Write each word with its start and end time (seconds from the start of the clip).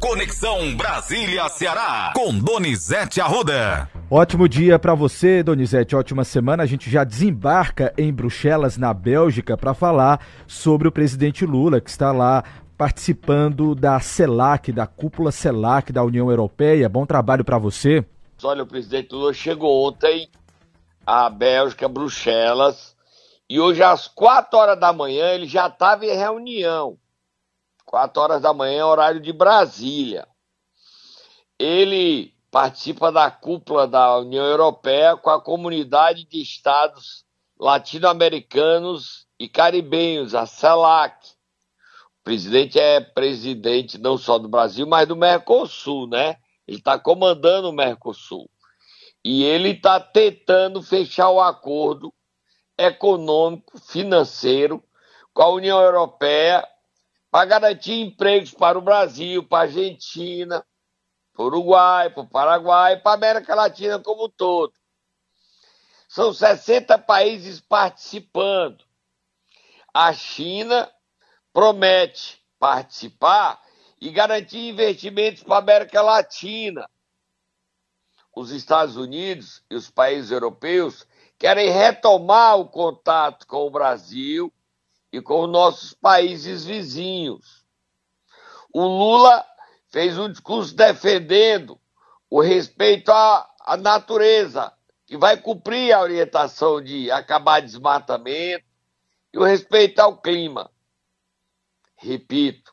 Conexão 0.00 0.76
Brasília-Ceará, 0.76 2.12
com 2.14 2.32
Donizete 2.38 3.20
Arruda. 3.20 3.90
Ótimo 4.08 4.48
dia 4.48 4.78
para 4.78 4.94
você, 4.94 5.42
Donizete. 5.42 5.96
Ótima 5.96 6.22
semana. 6.22 6.62
A 6.62 6.66
gente 6.66 6.88
já 6.88 7.02
desembarca 7.02 7.92
em 7.98 8.12
Bruxelas, 8.12 8.78
na 8.78 8.94
Bélgica, 8.94 9.56
para 9.56 9.74
falar 9.74 10.24
sobre 10.46 10.86
o 10.86 10.92
presidente 10.92 11.44
Lula, 11.44 11.80
que 11.80 11.90
está 11.90 12.12
lá 12.12 12.44
participando 12.76 13.74
da 13.74 13.98
CELAC, 13.98 14.70
da 14.72 14.86
cúpula 14.86 15.32
CELAC 15.32 15.92
da 15.92 16.04
União 16.04 16.30
Europeia. 16.30 16.88
Bom 16.88 17.04
trabalho 17.04 17.44
para 17.44 17.58
você. 17.58 18.04
Olha, 18.44 18.62
o 18.62 18.66
presidente 18.66 19.12
Lula 19.12 19.34
chegou 19.34 19.88
ontem 19.88 20.28
à 21.04 21.28
Bélgica, 21.28 21.88
Bruxelas, 21.88 22.94
e 23.50 23.58
hoje 23.58 23.82
às 23.82 24.06
quatro 24.06 24.60
horas 24.60 24.78
da 24.78 24.92
manhã 24.92 25.30
ele 25.30 25.46
já 25.46 25.66
estava 25.66 26.06
em 26.06 26.16
reunião 26.16 26.96
4 27.88 28.22
horas 28.22 28.42
da 28.42 28.52
manhã, 28.52 28.84
horário 28.84 29.18
de 29.18 29.32
Brasília. 29.32 30.28
Ele 31.58 32.34
participa 32.50 33.10
da 33.10 33.30
cúpula 33.30 33.88
da 33.88 34.18
União 34.18 34.44
Europeia 34.44 35.16
com 35.16 35.30
a 35.30 35.40
comunidade 35.40 36.26
de 36.26 36.42
estados 36.42 37.24
latino-americanos 37.58 39.26
e 39.40 39.48
caribenhos, 39.48 40.34
a 40.34 40.44
CELAC. 40.44 41.28
O 42.20 42.24
presidente 42.24 42.78
é 42.78 43.00
presidente 43.00 43.96
não 43.96 44.18
só 44.18 44.38
do 44.38 44.50
Brasil, 44.50 44.86
mas 44.86 45.08
do 45.08 45.16
Mercosul, 45.16 46.06
né? 46.06 46.36
Ele 46.66 46.76
está 46.76 46.98
comandando 46.98 47.70
o 47.70 47.72
Mercosul. 47.72 48.50
E 49.24 49.42
ele 49.44 49.70
está 49.70 49.98
tentando 49.98 50.82
fechar 50.82 51.30
o 51.30 51.40
acordo 51.40 52.12
econômico, 52.76 53.78
financeiro 53.80 54.84
com 55.32 55.42
a 55.42 55.48
União 55.48 55.80
Europeia 55.80 56.66
para 57.30 57.44
garantir 57.44 58.00
empregos 58.00 58.52
para 58.52 58.78
o 58.78 58.82
Brasil, 58.82 59.46
para 59.46 59.58
a 59.58 59.62
Argentina, 59.62 60.64
para 61.34 61.42
o 61.42 61.46
Uruguai, 61.46 62.10
para 62.10 62.22
o 62.22 62.28
Paraguai, 62.28 63.00
para 63.00 63.12
a 63.12 63.14
América 63.14 63.54
Latina 63.54 63.98
como 63.98 64.26
um 64.26 64.30
todo. 64.30 64.72
São 66.08 66.32
60 66.32 66.98
países 66.98 67.60
participando. 67.60 68.82
A 69.92 70.12
China 70.12 70.90
promete 71.52 72.42
participar 72.58 73.62
e 74.00 74.10
garantir 74.10 74.70
investimentos 74.70 75.42
para 75.42 75.56
a 75.56 75.58
América 75.58 76.00
Latina. 76.00 76.88
Os 78.34 78.50
Estados 78.50 78.96
Unidos 78.96 79.62
e 79.70 79.74
os 79.74 79.90
países 79.90 80.30
europeus 80.30 81.06
querem 81.38 81.70
retomar 81.70 82.58
o 82.58 82.68
contato 82.68 83.46
com 83.46 83.66
o 83.66 83.70
Brasil 83.70 84.52
e 85.12 85.20
com 85.20 85.42
os 85.42 85.50
nossos 85.50 85.94
países 85.94 86.64
vizinhos. 86.64 87.64
O 88.72 88.82
Lula 88.82 89.44
fez 89.90 90.18
um 90.18 90.30
discurso 90.30 90.74
defendendo 90.74 91.80
o 92.30 92.40
respeito 92.40 93.10
à, 93.10 93.48
à 93.60 93.76
natureza, 93.76 94.72
que 95.06 95.16
vai 95.16 95.40
cumprir 95.40 95.92
a 95.92 96.02
orientação 96.02 96.82
de 96.82 97.10
acabar 97.10 97.60
desmatamento 97.60 98.64
e 99.32 99.38
o 99.38 99.44
respeito 99.44 100.00
ao 100.00 100.20
clima. 100.20 100.70
Repito, 101.96 102.72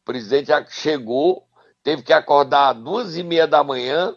o 0.00 0.04
presidente 0.04 0.48
já 0.48 0.64
chegou, 0.66 1.48
teve 1.82 2.02
que 2.02 2.12
acordar 2.12 2.70
às 2.70 2.82
duas 2.82 3.16
e 3.16 3.22
meia 3.24 3.46
da 3.46 3.64
manhã, 3.64 4.16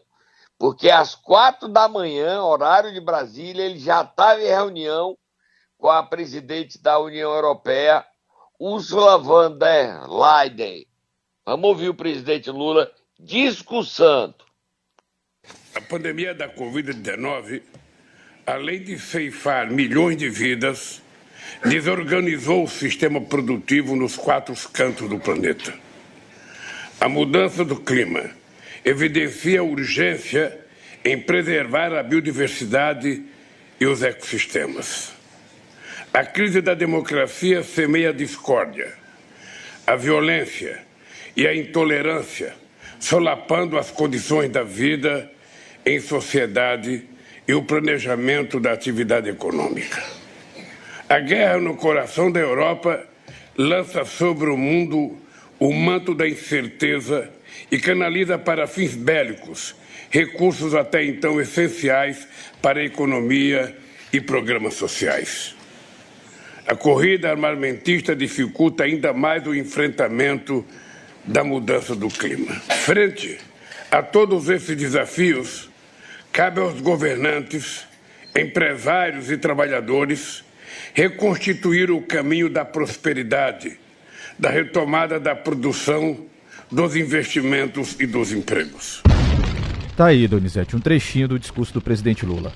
porque 0.60 0.92
às 0.92 1.16
quatro 1.16 1.68
da 1.68 1.88
manhã, 1.88 2.44
horário 2.44 2.94
de 2.94 3.02
Brasília, 3.02 3.66
ele 3.66 3.80
já 3.80 4.04
estava 4.04 4.40
em 4.40 4.46
reunião 4.46 5.18
com 5.82 5.90
a 5.90 6.04
presidente 6.04 6.80
da 6.80 7.00
União 7.00 7.34
Europeia, 7.34 8.06
Ursula 8.60 9.18
von 9.18 9.58
der 9.58 10.08
Leyen. 10.08 10.86
Vamos 11.44 11.70
ouvir 11.70 11.90
o 11.90 11.94
presidente 11.96 12.52
Lula 12.52 12.90
discursando. 13.20 14.36
A 15.74 15.82
pandemia 15.82 16.36
da 16.36 16.48
Covid-19, 16.48 17.64
além 18.46 18.84
de 18.84 19.00
ceifar 19.00 19.72
milhões 19.72 20.18
de 20.18 20.30
vidas, 20.30 21.02
desorganizou 21.66 22.66
o 22.66 22.70
sistema 22.70 23.20
produtivo 23.20 23.96
nos 23.96 24.16
quatro 24.16 24.54
cantos 24.70 25.10
do 25.10 25.18
planeta. 25.18 25.74
A 27.00 27.10
mudança 27.10 27.66
do 27.66 27.78
clima 27.78 28.30
evidencia 28.86 29.62
a 29.62 29.64
urgência 29.64 30.64
em 31.04 31.20
preservar 31.20 31.92
a 31.92 32.04
biodiversidade 32.04 33.26
e 33.80 33.86
os 33.88 34.04
ecossistemas. 34.04 35.21
A 36.14 36.26
crise 36.26 36.60
da 36.62 36.74
democracia 36.74 37.64
semeia 37.64 38.10
a 38.10 38.14
discórdia, 38.14 38.92
a 39.88 39.96
violência 39.96 40.82
e 41.38 41.48
a 41.48 41.56
intolerância, 41.56 42.54
solapando 43.00 43.78
as 43.78 43.92
condições 43.92 44.50
da 44.50 44.62
vida 44.62 45.32
em 45.86 46.02
sociedade 46.02 47.06
e 47.48 47.54
o 47.54 47.64
planejamento 47.64 48.60
da 48.60 48.74
atividade 48.74 49.30
econômica. 49.30 50.04
A 51.08 51.20
guerra 51.20 51.60
no 51.60 51.78
coração 51.78 52.30
da 52.30 52.42
Europa 52.42 53.08
lança 53.58 54.04
sobre 54.04 54.50
o 54.50 54.58
mundo 54.58 55.18
o 55.58 55.72
manto 55.74 56.14
da 56.14 56.28
incerteza 56.28 57.30
e 57.72 57.80
canaliza 57.80 58.38
para 58.38 58.68
fins 58.68 58.96
bélicos 58.96 59.76
recursos 60.10 60.76
até 60.76 61.06
então 61.06 61.40
essenciais 61.40 62.28
para 62.62 62.82
a 62.82 62.84
economia 62.84 63.78
e 64.12 64.20
programas 64.20 64.74
sociais. 64.74 65.61
A 66.68 66.76
corrida 66.76 67.30
armamentista 67.30 68.16
dificulta 68.16 68.84
ainda 68.84 69.14
mais 69.14 69.46
o 69.46 69.56
enfrentamento 69.56 70.66
da 71.26 71.44
mudança 71.44 71.96
do 71.96 72.08
clima. 72.08 72.54
Frente 72.86 73.38
a 73.90 74.02
todos 74.02 74.50
esses 74.50 74.76
desafios, 74.76 75.70
cabe 76.32 76.60
aos 76.60 76.80
governantes, 76.80 77.86
empresários 78.36 79.30
e 79.30 79.38
trabalhadores 79.38 80.44
reconstituir 80.94 81.92
o 81.92 82.02
caminho 82.02 82.50
da 82.50 82.64
prosperidade, 82.64 83.78
da 84.40 84.50
retomada 84.50 85.20
da 85.20 85.36
produção, 85.36 86.26
dos 86.72 86.96
investimentos 86.96 87.98
e 88.00 88.06
dos 88.06 88.32
empregos. 88.32 89.04
Tá 89.96 90.08
aí, 90.08 90.28
Donizete, 90.28 90.76
um 90.76 90.80
trechinho 90.80 91.28
do 91.28 91.38
discurso 91.38 91.74
do 91.74 91.82
presidente 91.82 92.26
Lula. 92.26 92.54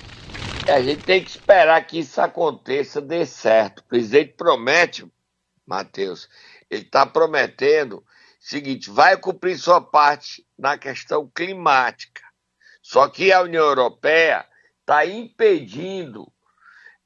A 0.67 0.81
gente 0.81 1.03
tem 1.03 1.23
que 1.23 1.29
esperar 1.29 1.85
que 1.85 1.99
isso 1.99 2.19
aconteça, 2.19 2.99
dê 2.99 3.23
certo. 3.25 3.79
O 3.79 3.83
presidente 3.83 4.33
promete, 4.33 5.07
Matheus, 5.65 6.27
ele 6.69 6.81
está 6.81 7.05
prometendo 7.05 8.03
seguinte: 8.39 8.89
vai 8.89 9.15
cumprir 9.15 9.57
sua 9.59 9.79
parte 9.79 10.45
na 10.57 10.77
questão 10.77 11.29
climática. 11.33 12.23
Só 12.81 13.07
que 13.07 13.31
a 13.31 13.41
União 13.41 13.63
Europeia 13.63 14.45
está 14.81 15.05
impedindo 15.05 16.31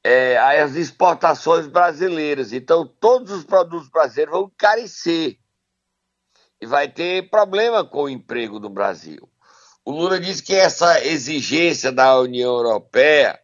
é, 0.03 0.37
as 0.37 0.75
exportações 0.75 1.67
brasileiras. 1.67 2.53
Então, 2.53 2.87
todos 2.87 3.31
os 3.31 3.43
produtos 3.43 3.89
brasileiros 3.89 4.33
vão 4.33 4.43
encarecer. 4.45 5.37
E 6.61 6.65
vai 6.65 6.89
ter 6.89 7.29
problema 7.29 7.85
com 7.85 8.03
o 8.03 8.09
emprego 8.09 8.59
no 8.59 8.69
Brasil. 8.69 9.29
O 9.85 9.91
Lula 9.91 10.19
disse 10.19 10.43
que 10.43 10.53
essa 10.53 11.05
exigência 11.05 11.91
da 11.91 12.19
União 12.19 12.53
Europeia 12.53 13.39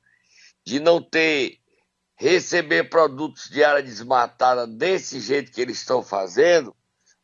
de 0.65 0.79
não 0.79 1.01
ter 1.01 1.59
receber 2.17 2.89
produtos 2.89 3.49
de 3.49 3.63
área 3.63 3.83
desmatada 3.83 4.65
desse 4.65 5.19
jeito 5.19 5.51
que 5.51 5.61
eles 5.61 5.77
estão 5.77 6.01
fazendo, 6.01 6.75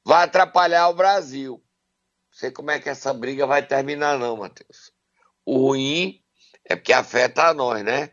vai 0.03 0.23
atrapalhar 0.23 0.89
o 0.89 0.93
Brasil. 0.93 1.53
Não 1.53 2.37
sei 2.37 2.51
como 2.51 2.71
é 2.71 2.79
que 2.79 2.89
essa 2.89 3.13
briga 3.13 3.47
vai 3.47 3.65
terminar, 3.65 4.17
não, 4.17 4.37
Matheus. 4.37 4.91
O 5.45 5.57
ruim 5.57 6.21
é 6.65 6.75
porque 6.75 6.93
afeta 6.93 7.47
a 7.47 7.53
nós, 7.53 7.83
né? 7.83 8.11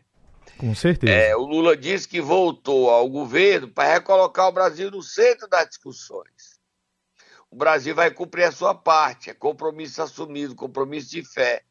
Com 0.57 0.75
certeza. 0.75 1.13
É, 1.13 1.35
o 1.35 1.45
Lula 1.45 1.77
disse 1.77 2.07
que 2.07 2.19
voltou 2.19 2.89
ao 2.89 3.09
governo 3.09 3.69
para 3.69 3.93
recolocar 3.93 4.47
o 4.47 4.51
Brasil 4.51 4.91
no 4.91 5.01
centro 5.01 5.47
das 5.47 5.69
discussões. 5.69 6.59
O 7.49 7.55
Brasil 7.55 7.95
vai 7.95 8.11
cumprir 8.11 8.43
a 8.43 8.51
sua 8.51 8.75
parte, 8.75 9.29
é 9.29 9.33
compromisso 9.33 10.01
assumido, 10.01 10.55
compromisso 10.55 11.09
de 11.09 11.23
fé. 11.23 11.63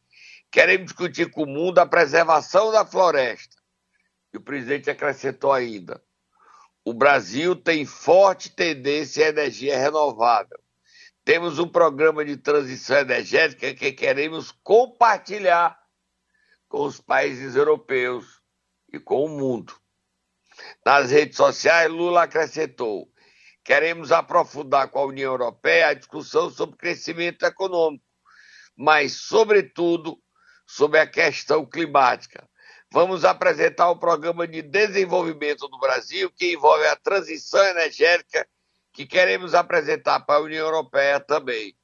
Queremos 0.51 0.87
discutir 0.87 1.31
com 1.31 1.43
o 1.43 1.47
mundo 1.47 1.79
a 1.79 1.87
preservação 1.87 2.73
da 2.73 2.85
floresta. 2.85 3.57
E 4.33 4.39
o 4.39 4.41
presidente 4.41 4.91
acrescentou 4.91 5.53
ainda: 5.53 6.03
o 6.85 6.95
Brasil 6.95 7.55
tem 7.55 7.85
forte 7.85 8.51
tendência 8.51 9.27
à 9.27 9.29
energia 9.29 9.77
renovável. 9.77 10.59
Temos 11.25 11.59
um 11.59 11.69
programa 11.69 12.25
de 12.25 12.39
transição 12.39 12.97
energética 12.99 13.75
que 13.75 13.93
queremos 13.93 14.51
compartilhar 14.63 15.79
com 16.67 16.85
os 16.85 17.01
países 17.01 17.55
europeus 17.55 18.41
e 18.91 18.99
com 18.99 19.27
o 19.27 19.29
mundo. 19.29 19.75
Nas 20.85 21.11
redes 21.11 21.37
sociais, 21.37 21.91
Lula 21.91 22.23
acrescentou: 22.23 23.13
queremos 23.63 24.11
aprofundar 24.11 24.89
com 24.89 25.01
a 25.01 25.07
União 25.07 25.33
Europeia 25.33 25.89
a 25.89 25.95
discussão 25.95 26.51
sobre 26.51 26.79
crescimento 26.79 27.45
econômico, 27.45 28.05
mas, 28.75 29.13
sobretudo, 29.13 30.19
sobre 30.69 31.01
a 31.01 31.07
questão 31.07 31.65
climática. 31.65 32.47
Vamos 32.93 33.25
apresentar 33.25 33.91
o 33.91 33.99
programa 33.99 34.47
de 34.47 34.61
desenvolvimento 34.61 35.67
do 35.67 35.79
Brasil, 35.79 36.31
que 36.31 36.53
envolve 36.53 36.87
a 36.87 36.95
transição 36.95 37.65
energética, 37.65 38.47
que 38.93 39.07
queremos 39.07 39.55
apresentar 39.55 40.21
para 40.21 40.37
a 40.37 40.43
União 40.43 40.67
Europeia 40.67 41.19
também. 41.19 41.75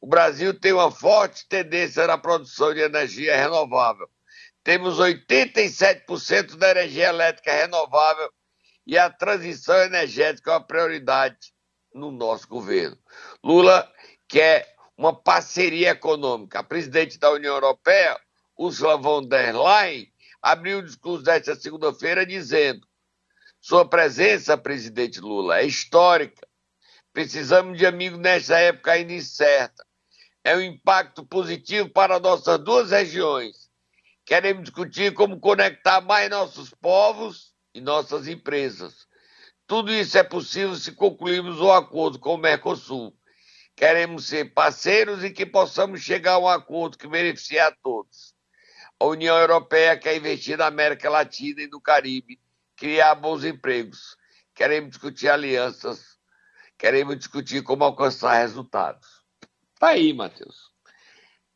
O 0.00 0.06
Brasil 0.06 0.58
tem 0.58 0.72
uma 0.72 0.90
forte 0.90 1.48
tendência 1.48 2.06
na 2.06 2.16
produção 2.16 2.72
de 2.72 2.80
energia 2.80 3.36
renovável. 3.36 4.08
Temos 4.62 4.98
87% 4.98 6.56
da 6.56 6.70
energia 6.70 7.08
elétrica 7.08 7.52
renovável 7.52 8.30
e 8.86 8.96
a 8.96 9.10
transição 9.10 9.76
energética 9.78 10.52
é 10.52 10.54
uma 10.54 10.64
prioridade 10.64 11.52
no 11.92 12.12
nosso 12.12 12.46
governo. 12.46 12.96
Lula 13.42 13.90
quer 14.28 14.76
uma 14.96 15.14
parceria 15.14 15.90
econômica. 15.90 16.60
A 16.60 16.64
presidente 16.64 17.18
da 17.18 17.30
União 17.30 17.54
Europeia, 17.54 18.18
Ursula 18.58 18.96
von 18.96 19.28
der 19.28 19.54
Leyen, 19.54 20.12
abriu 20.42 20.78
o 20.78 20.82
discurso 20.82 21.22
desta 21.22 21.54
segunda-feira 21.54 22.26
dizendo: 22.26 22.86
Sua 23.60 23.88
presença, 23.88 24.58
presidente 24.58 25.20
Lula, 25.20 25.60
é 25.60 25.66
histórica. 25.66 26.46
Precisamos 27.12 27.78
de 27.78 27.86
amigos 27.86 28.18
nesta 28.18 28.58
época 28.58 28.92
ainda 28.92 29.12
incerta 29.12 29.88
é 30.48 30.56
um 30.56 30.62
impacto 30.62 31.26
positivo 31.26 31.90
para 31.90 32.18
nossas 32.18 32.58
duas 32.58 32.90
regiões. 32.90 33.68
Queremos 34.24 34.64
discutir 34.64 35.12
como 35.12 35.38
conectar 35.38 36.00
mais 36.00 36.30
nossos 36.30 36.70
povos 36.70 37.52
e 37.74 37.82
nossas 37.82 38.26
empresas. 38.26 39.06
Tudo 39.66 39.92
isso 39.92 40.16
é 40.16 40.22
possível 40.22 40.74
se 40.74 40.92
concluirmos 40.92 41.60
o 41.60 41.66
um 41.66 41.72
acordo 41.72 42.18
com 42.18 42.34
o 42.34 42.38
Mercosul. 42.38 43.14
Queremos 43.76 44.26
ser 44.26 44.54
parceiros 44.54 45.22
e 45.22 45.30
que 45.30 45.44
possamos 45.44 46.00
chegar 46.00 46.32
a 46.32 46.38
um 46.38 46.48
acordo 46.48 46.96
que 46.96 47.06
beneficie 47.06 47.58
a 47.58 47.70
todos. 47.82 48.34
A 49.00 49.06
União 49.06 49.36
Europeia 49.38 49.96
quer 49.96 50.16
investir 50.16 50.58
na 50.58 50.66
América 50.66 51.08
Latina 51.08 51.62
e 51.62 51.68
no 51.68 51.80
Caribe, 51.80 52.40
criar 52.74 53.14
bons 53.14 53.44
empregos. 53.44 54.16
Queremos 54.54 54.90
discutir 54.90 55.28
alianças, 55.28 56.18
queremos 56.76 57.16
discutir 57.16 57.62
como 57.62 57.84
alcançar 57.84 58.40
resultados. 58.40 59.06
Tá 59.78 59.88
aí, 59.90 60.12
Matheus. 60.12 60.72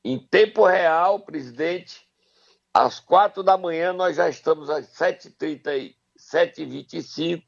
Em 0.04 0.18
tempo 0.18 0.64
real, 0.64 1.20
presidente, 1.20 2.06
às 2.72 3.00
quatro 3.00 3.42
da 3.42 3.58
manhã 3.58 3.92
nós 3.92 4.16
já 4.16 4.28
estamos 4.28 4.70
às 4.70 4.86
7h30, 4.94 5.94
7h25, 6.18 7.42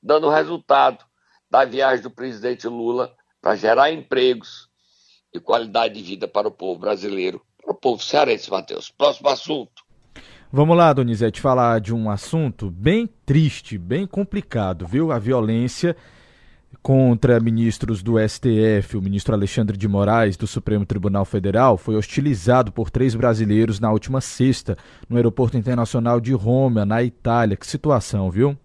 dando 0.00 0.30
resultado 0.30 1.04
da 1.50 1.64
viagem 1.64 2.02
do 2.02 2.10
presidente 2.10 2.68
Lula 2.68 3.16
para 3.40 3.56
gerar 3.56 3.90
empregos 3.90 4.70
e 5.32 5.40
qualidade 5.40 5.94
de 5.94 6.02
vida 6.02 6.28
para 6.28 6.48
o 6.48 6.52
povo 6.52 6.80
brasileiro, 6.80 7.44
para 7.60 7.72
o 7.72 7.74
povo 7.74 8.02
cearense, 8.02 8.50
Matheus. 8.50 8.90
Próximo 8.90 9.28
assunto. 9.28 9.84
Vamos 10.52 10.76
lá, 10.76 10.92
Donizete, 10.92 11.40
falar 11.40 11.80
de 11.80 11.94
um 11.94 12.10
assunto 12.10 12.70
bem 12.70 13.08
triste, 13.24 13.78
bem 13.78 14.04
complicado, 14.04 14.84
viu? 14.84 15.12
A 15.12 15.18
violência 15.18 15.96
contra 16.82 17.38
ministros 17.38 18.02
do 18.02 18.16
STF, 18.18 18.96
o 18.96 19.02
ministro 19.02 19.34
Alexandre 19.34 19.76
de 19.76 19.86
Moraes, 19.86 20.36
do 20.36 20.46
Supremo 20.46 20.86
Tribunal 20.86 21.24
Federal, 21.24 21.76
foi 21.76 21.94
hostilizado 21.96 22.72
por 22.72 22.90
três 22.90 23.14
brasileiros 23.14 23.78
na 23.78 23.92
última 23.92 24.20
sexta, 24.20 24.76
no 25.08 25.16
Aeroporto 25.16 25.56
Internacional 25.56 26.20
de 26.20 26.32
Roma, 26.32 26.84
na 26.84 27.02
Itália. 27.02 27.56
Que 27.56 27.66
situação, 27.66 28.30
viu? 28.30 28.56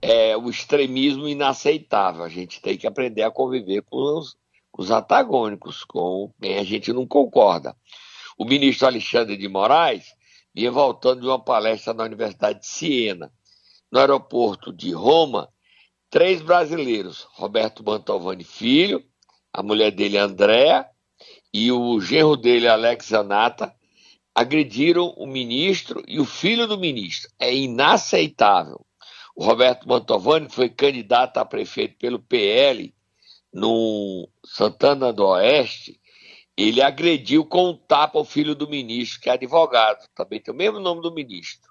É 0.00 0.36
o 0.36 0.48
extremismo 0.48 1.26
inaceitável. 1.26 2.22
A 2.22 2.28
gente 2.28 2.60
tem 2.60 2.76
que 2.76 2.86
aprender 2.86 3.22
a 3.22 3.30
conviver 3.30 3.82
com 3.82 4.18
os, 4.18 4.36
os 4.76 4.90
antagônicos, 4.90 5.84
com 5.84 6.30
quem 6.40 6.58
a 6.58 6.64
gente 6.64 6.92
não 6.92 7.06
concorda. 7.06 7.74
O 8.38 8.44
ministro 8.44 8.86
Alexandre 8.86 9.36
de 9.36 9.48
Moraes 9.48 10.14
vinha 10.54 10.70
voltando 10.70 11.22
de 11.22 11.26
uma 11.26 11.42
palestra 11.42 11.92
na 11.92 12.04
Universidade 12.04 12.60
de 12.60 12.68
Siena. 12.68 13.32
No 13.90 13.98
aeroporto 13.98 14.72
de 14.72 14.92
Roma, 14.92 15.48
três 16.08 16.40
brasileiros, 16.40 17.26
Roberto 17.32 17.82
Mantovani 17.82 18.44
Filho, 18.44 19.04
a 19.52 19.60
mulher 19.60 19.90
dele 19.90 20.16
Andréa 20.16 20.86
e 21.52 21.72
o 21.72 22.00
genro 22.00 22.36
dele 22.36 22.68
Alex 22.68 23.12
Anata, 23.12 23.74
agrediram 24.32 25.12
o 25.16 25.26
ministro 25.26 26.00
e 26.06 26.20
o 26.20 26.24
filho 26.24 26.68
do 26.68 26.78
ministro. 26.78 27.28
É 27.40 27.52
inaceitável. 27.52 28.86
O 29.34 29.44
Roberto 29.44 29.88
Mantovani 29.88 30.48
foi 30.48 30.68
candidato 30.68 31.38
a 31.38 31.44
prefeito 31.44 31.98
pelo 31.98 32.20
PL 32.20 32.94
no 33.52 34.28
Santana 34.44 35.12
do 35.12 35.26
Oeste. 35.26 36.00
Ele 36.58 36.82
agrediu 36.82 37.46
com 37.46 37.70
um 37.70 37.76
tapa 37.76 38.18
o 38.18 38.24
filho 38.24 38.52
do 38.52 38.68
ministro, 38.68 39.20
que 39.20 39.30
é 39.30 39.34
advogado, 39.34 40.04
também 40.12 40.40
tem 40.40 40.52
o 40.52 40.56
mesmo 40.56 40.80
nome 40.80 41.00
do 41.00 41.14
ministro. 41.14 41.70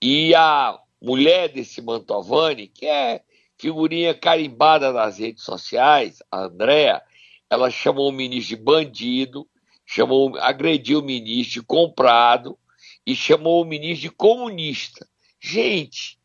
E 0.00 0.34
a 0.34 0.78
mulher 1.00 1.50
desse 1.50 1.82
Mantovani, 1.82 2.66
que 2.66 2.86
é 2.86 3.20
figurinha 3.58 4.14
carimbada 4.14 4.90
nas 4.94 5.18
redes 5.18 5.44
sociais, 5.44 6.22
a 6.32 6.44
Andrea, 6.44 7.02
ela 7.50 7.70
chamou 7.70 8.08
o 8.08 8.12
ministro 8.12 8.56
de 8.56 8.62
bandido, 8.62 9.46
chamou, 9.84 10.38
agrediu 10.38 11.00
o 11.00 11.04
ministro 11.04 11.60
de 11.60 11.66
comprado 11.66 12.58
e 13.06 13.14
chamou 13.14 13.60
o 13.60 13.66
ministro 13.66 14.08
de 14.08 14.10
comunista. 14.10 15.06
Gente, 15.38 16.18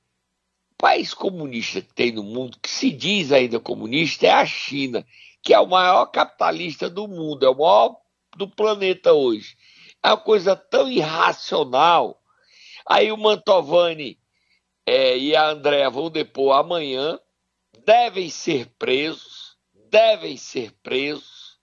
o 0.72 0.75
país 0.78 1.13
comunista 1.13 1.81
que 1.81 1.94
tem 1.94 2.13
no 2.13 2.24
mundo, 2.24 2.57
que 2.63 2.69
se 2.69 2.92
diz 2.92 3.34
ainda 3.34 3.60
comunista, 3.60 4.25
é 4.25 4.31
a 4.31 4.46
China, 4.46 5.06
que 5.41 5.53
é 5.53 5.59
o 5.59 5.68
maior 5.68 6.06
capitalista 6.07 6.89
do 6.89 7.07
mundo, 7.07 7.45
é 7.45 7.50
o 7.50 7.57
maior 7.57 7.95
do 8.36 8.47
planeta 8.47 9.13
hoje. 9.13 9.57
É 10.03 10.09
uma 10.09 10.18
coisa 10.18 10.56
tão 10.56 10.89
irracional. 10.89 12.21
Aí 12.86 13.12
o 13.12 13.18
Mantovani 13.18 14.19
é, 14.86 15.18
e 15.18 15.36
a 15.36 15.50
Andréa 15.50 15.89
vão 15.89 16.09
depor 16.09 16.56
amanhã, 16.56 17.19
devem 17.86 18.30
ser 18.30 18.68
presos, 18.77 19.57
devem 19.89 20.36
ser 20.38 20.71
presos, 20.81 21.57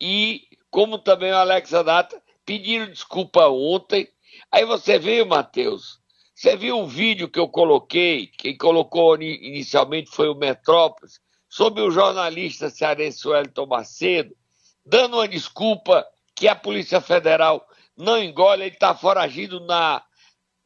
e 0.00 0.42
como 0.70 0.98
também 0.98 1.32
o 1.32 1.36
Alex 1.36 1.72
Anata 1.74 2.22
pediram 2.44 2.86
desculpa 2.86 3.48
ontem. 3.48 4.08
Aí 4.52 4.64
você 4.64 4.98
viu, 4.98 5.26
Matheus, 5.26 6.00
você 6.34 6.56
viu 6.56 6.78
o 6.80 6.86
vídeo 6.86 7.28
que 7.28 7.38
eu 7.38 7.48
coloquei, 7.48 8.26
quem 8.26 8.56
colocou 8.56 9.20
inicialmente 9.20 10.10
foi 10.10 10.28
o 10.28 10.34
Metrópolis, 10.34 11.20
sobre 11.56 11.80
o 11.80 11.90
jornalista 11.90 12.68
cearense 12.68 13.26
Wellington 13.26 13.64
Macedo, 13.64 14.36
dando 14.84 15.16
uma 15.16 15.26
desculpa 15.26 16.06
que 16.34 16.46
a 16.46 16.54
Polícia 16.54 17.00
Federal 17.00 17.66
não 17.96 18.22
engole, 18.22 18.64
ele 18.64 18.74
está 18.74 18.94
foragido 18.94 19.58
na 19.60 20.04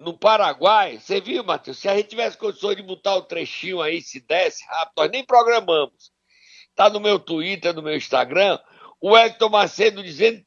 no 0.00 0.18
Paraguai, 0.18 0.98
você 0.98 1.20
viu, 1.20 1.44
Matheus? 1.44 1.78
Se 1.78 1.88
a 1.88 1.94
gente 1.94 2.08
tivesse 2.08 2.36
condições 2.36 2.74
de 2.74 2.82
botar 2.82 3.14
o 3.14 3.22
trechinho 3.22 3.80
aí, 3.80 4.02
se 4.02 4.18
desse 4.18 4.66
rápido, 4.66 4.94
nós 4.96 5.10
nem 5.12 5.24
programamos. 5.24 6.10
Tá 6.74 6.90
no 6.90 6.98
meu 6.98 7.20
Twitter, 7.20 7.72
no 7.72 7.82
meu 7.82 7.94
Instagram, 7.94 8.58
o 9.00 9.16
Hector 9.16 9.48
Macedo 9.48 10.02
dizendo, 10.02 10.44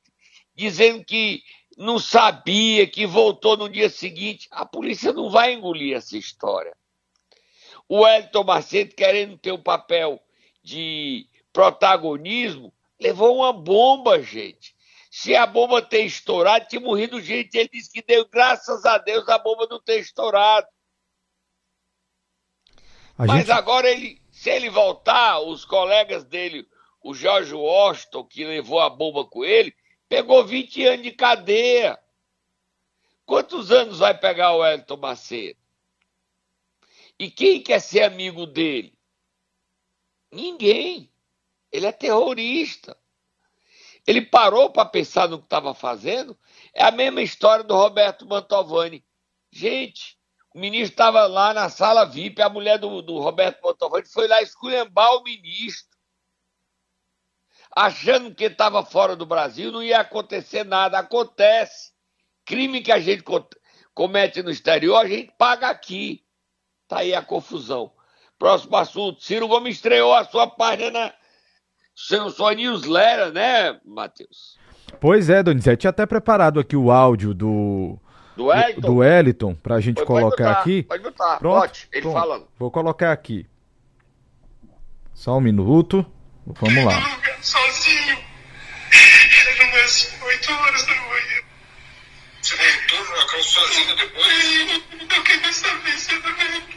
dizendo 0.53 1.05
que 1.05 1.41
não 1.77 1.99
sabia, 1.99 2.85
que 2.85 3.05
voltou 3.05 3.55
no 3.55 3.69
dia 3.69 3.89
seguinte. 3.89 4.49
A 4.51 4.65
polícia 4.65 5.13
não 5.13 5.29
vai 5.29 5.53
engolir 5.53 5.95
essa 5.95 6.17
história. 6.17 6.75
O 7.87 8.05
Hector 8.05 8.43
Macedo, 8.43 8.93
querendo 8.93 9.37
ter 9.37 9.53
um 9.53 9.63
papel 9.63 10.19
de 10.63 11.27
protagonismo, 11.51 12.73
levou 12.99 13.37
uma 13.37 13.51
bomba, 13.51 14.21
gente. 14.21 14.73
Se 15.11 15.35
a 15.35 15.45
bomba 15.45 15.81
ter 15.81 16.03
estourado, 16.05 16.67
tinha 16.67 16.81
morrido 16.81 17.21
gente. 17.21 17.55
Ele 17.55 17.69
disse 17.71 17.91
que 17.91 18.01
deu, 18.01 18.27
graças 18.27 18.83
a 18.85 18.97
Deus, 18.97 19.27
a 19.29 19.37
bomba 19.37 19.67
não 19.69 19.79
ter 19.79 19.99
estourado. 19.99 20.65
A 23.17 23.25
Mas 23.27 23.45
gente... 23.45 23.51
agora, 23.51 23.91
ele, 23.91 24.19
se 24.31 24.49
ele 24.49 24.69
voltar, 24.71 25.39
os 25.39 25.65
colegas 25.65 26.23
dele, 26.23 26.67
o 26.99 27.13
George 27.13 27.53
Washington, 27.53 28.23
que 28.23 28.43
levou 28.43 28.79
a 28.79 28.89
bomba 28.89 29.23
com 29.23 29.45
ele, 29.45 29.75
pegou 30.09 30.43
20 30.43 30.85
anos 30.85 31.03
de 31.03 31.11
cadeia. 31.11 31.99
Quantos 33.25 33.71
anos 33.71 33.99
vai 33.99 34.17
pegar 34.17 34.55
o 34.55 34.65
Elton 34.65 34.97
Macedo? 34.97 35.59
E 37.19 37.29
quem 37.29 37.61
quer 37.61 37.79
ser 37.79 38.03
amigo 38.03 38.47
dele? 38.47 38.97
Ninguém. 40.33 41.11
Ele 41.71 41.85
é 41.85 41.91
terrorista. 41.91 42.97
Ele 44.05 44.21
parou 44.21 44.69
para 44.69 44.85
pensar 44.85 45.29
no 45.29 45.37
que 45.37 45.45
estava 45.45 45.73
fazendo. 45.73 46.37
É 46.73 46.83
a 46.83 46.91
mesma 46.91 47.21
história 47.21 47.63
do 47.63 47.75
Roberto 47.75 48.27
Mantovani. 48.27 49.05
Gente, 49.51 50.17
o 50.53 50.59
ministro 50.59 50.93
estava 50.93 51.25
lá 51.25 51.53
na 51.53 51.69
sala 51.69 52.05
VIP, 52.05 52.41
a 52.41 52.49
mulher 52.49 52.77
do, 52.77 53.01
do 53.01 53.19
Roberto 53.19 53.61
Mantovani 53.63 54.07
foi 54.07 54.27
lá 54.27 54.41
esculhambar 54.41 55.15
o 55.15 55.23
ministro. 55.23 55.93
Achando 57.75 58.35
que 58.35 58.43
estava 58.45 58.83
fora 58.83 59.15
do 59.15 59.25
Brasil, 59.25 59.71
não 59.71 59.81
ia 59.81 59.99
acontecer 59.99 60.63
nada. 60.63 60.99
Acontece. 60.99 61.91
Crime 62.45 62.81
que 62.81 62.91
a 62.91 62.99
gente 62.99 63.23
comete 63.93 64.43
no 64.43 64.51
exterior, 64.51 64.97
a 64.97 65.07
gente 65.07 65.31
paga 65.37 65.69
aqui. 65.69 66.23
Tá 66.87 66.99
aí 66.99 67.15
a 67.15 67.21
confusão. 67.21 67.91
Próximo 68.43 68.75
assunto. 68.75 69.23
Ciro 69.23 69.47
Gomes 69.47 69.77
estreou 69.77 70.13
a 70.13 70.25
sua 70.25 70.45
página 70.45 71.13
seu, 71.95 72.29
sua 72.29 72.53
newsletter, 72.53 73.31
né, 73.31 73.79
Matheus? 73.85 74.59
Pois 74.99 75.29
é, 75.29 75.41
Donizete, 75.41 75.77
tinha 75.77 75.91
até 75.91 76.05
preparado 76.05 76.59
aqui 76.59 76.75
o 76.75 76.91
áudio 76.91 77.33
do 77.33 77.97
do 78.35 78.47
Wellington, 78.47 78.81
do 78.81 78.95
Wellington 78.95 79.55
pra 79.55 79.79
gente 79.79 79.95
pode, 79.95 80.07
colocar 80.07 80.47
botar, 80.49 80.59
aqui. 80.59 80.83
Pode 80.83 81.03
botar, 81.03 81.37
Pronto, 81.37 81.61
Bote, 81.61 81.87
ele 81.93 82.01
pronto. 82.01 82.13
falando. 82.19 82.47
Vou 82.59 82.69
colocar 82.69 83.13
aqui. 83.13 83.47
Só 85.13 85.37
um 85.37 85.41
minuto. 85.41 86.05
Vamos 86.45 86.83
lá. 86.83 86.99
Sozinho. 87.41 88.17
Oito 90.25 90.51
horas 90.51 90.85
da 90.85 90.95
manhã. 90.95 91.41
Você 92.41 92.57
voltou 92.57 93.05
no 93.05 93.21
local 93.21 93.41
sozinho 93.41 93.95
depois? 93.95 94.83
Eu 95.15 95.23
queria 95.23 95.53
saber 95.53 95.91
se 95.91 96.13
eu 96.13 96.21
também 96.21 96.72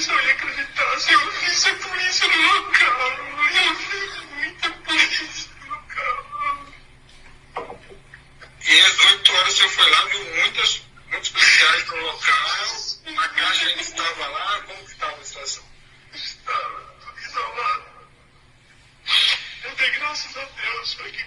Só 0.00 0.20
ia 0.20 0.32
acreditar 0.32 0.98
se 0.98 1.12
eu 1.12 1.30
visse 1.30 1.68
a 1.68 1.74
polícia 1.74 2.26
no 2.26 2.42
local. 2.54 3.10
Eu 3.54 3.74
vi 3.74 4.26
muita 4.36 4.70
polícia 4.70 5.50
no 5.60 5.70
local. 5.70 6.66
E 8.64 8.80
às 8.80 8.98
oito 9.04 9.32
horas 9.32 9.54
você 9.54 9.68
foi 9.68 9.90
lá, 9.90 10.04
viu 10.06 10.24
muitas, 10.34 10.82
muitos 11.08 11.28
policiais 11.28 11.86
no 11.86 11.96
local. 11.96 12.46
A 13.16 13.28
caixa 13.28 13.66
ainda 13.66 13.82
estava 13.82 14.26
lá. 14.28 14.62
Como 14.62 14.84
que 14.84 14.92
estava 14.92 15.20
a 15.20 15.24
situação? 15.24 15.64
Estava 16.14 16.96
tudo 17.00 17.20
isolado. 17.20 17.84
Eu 19.64 19.74
dei 19.76 19.90
graças 19.90 20.36
a 20.36 20.44
Deus 20.44 20.94
para 20.94 21.10
que 21.10 21.24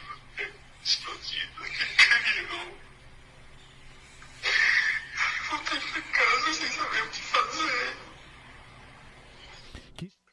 explodido 0.83 1.63
aquele 1.63 1.95
caminhão. 1.95 2.77
Voltei 5.49 5.79
para 5.79 6.01
casa 6.01 6.53
sem 6.53 6.71
saber 6.71 7.03
o 7.03 7.09
que 7.09 7.21
fazer. 7.21 7.84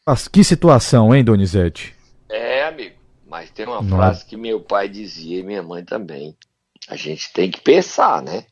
Que, 0.04 0.30
que 0.30 0.44
situação, 0.44 1.14
hein, 1.14 1.22
Donizete? 1.24 1.94
É, 2.28 2.64
amigo. 2.64 2.96
Mas 3.26 3.50
tem 3.50 3.66
uma 3.66 3.80
Não. 3.80 3.96
frase 3.96 4.26
que 4.26 4.36
meu 4.36 4.60
pai 4.60 4.88
dizia 4.88 5.38
e 5.40 5.42
minha 5.42 5.62
mãe 5.62 5.84
também. 5.84 6.36
A 6.88 6.96
gente 6.96 7.32
tem 7.32 7.50
que 7.50 7.60
pensar, 7.60 8.20
né? 8.20 8.46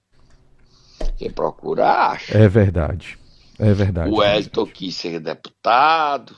Quem 1.18 1.30
procura, 1.30 1.90
acha. 1.90 2.36
É 2.38 2.48
verdade. 2.48 3.18
É 3.58 3.72
verdade. 3.74 4.10
O 4.10 4.22
Elton 4.22 4.66
quis 4.66 4.94
ser 4.94 5.20
deputado. 5.20 6.36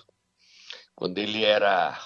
Quando 0.95 1.19
ele 1.19 1.45
era 1.45 1.97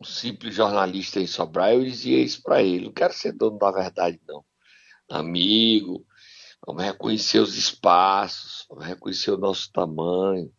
um 0.00 0.04
simples 0.04 0.54
jornalista 0.54 1.20
em 1.20 1.26
Sobral, 1.26 1.72
eu 1.72 1.84
dizia 1.84 2.22
isso 2.22 2.42
para 2.42 2.62
ele: 2.62 2.86
não 2.86 2.92
quero 2.92 3.12
ser 3.12 3.32
dono 3.32 3.58
da 3.58 3.70
verdade, 3.70 4.20
não. 4.26 4.44
Amigo, 5.10 6.06
vamos 6.66 6.82
reconhecer 6.82 7.40
os 7.40 7.56
espaços, 7.56 8.64
vamos 8.70 8.86
reconhecer 8.86 9.30
o 9.30 9.36
nosso 9.36 9.70
tamanho, 9.72 10.50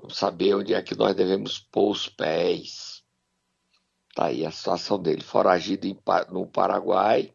vamos 0.00 0.16
saber 0.16 0.54
onde 0.54 0.74
é 0.74 0.82
que 0.82 0.96
nós 0.96 1.14
devemos 1.14 1.58
pôr 1.58 1.90
os 1.90 2.08
pés. 2.08 3.02
Tá 4.14 4.26
aí 4.26 4.46
a 4.46 4.50
situação 4.50 5.00
dele, 5.00 5.22
foragido 5.22 5.86
no 6.30 6.46
Paraguai, 6.46 7.34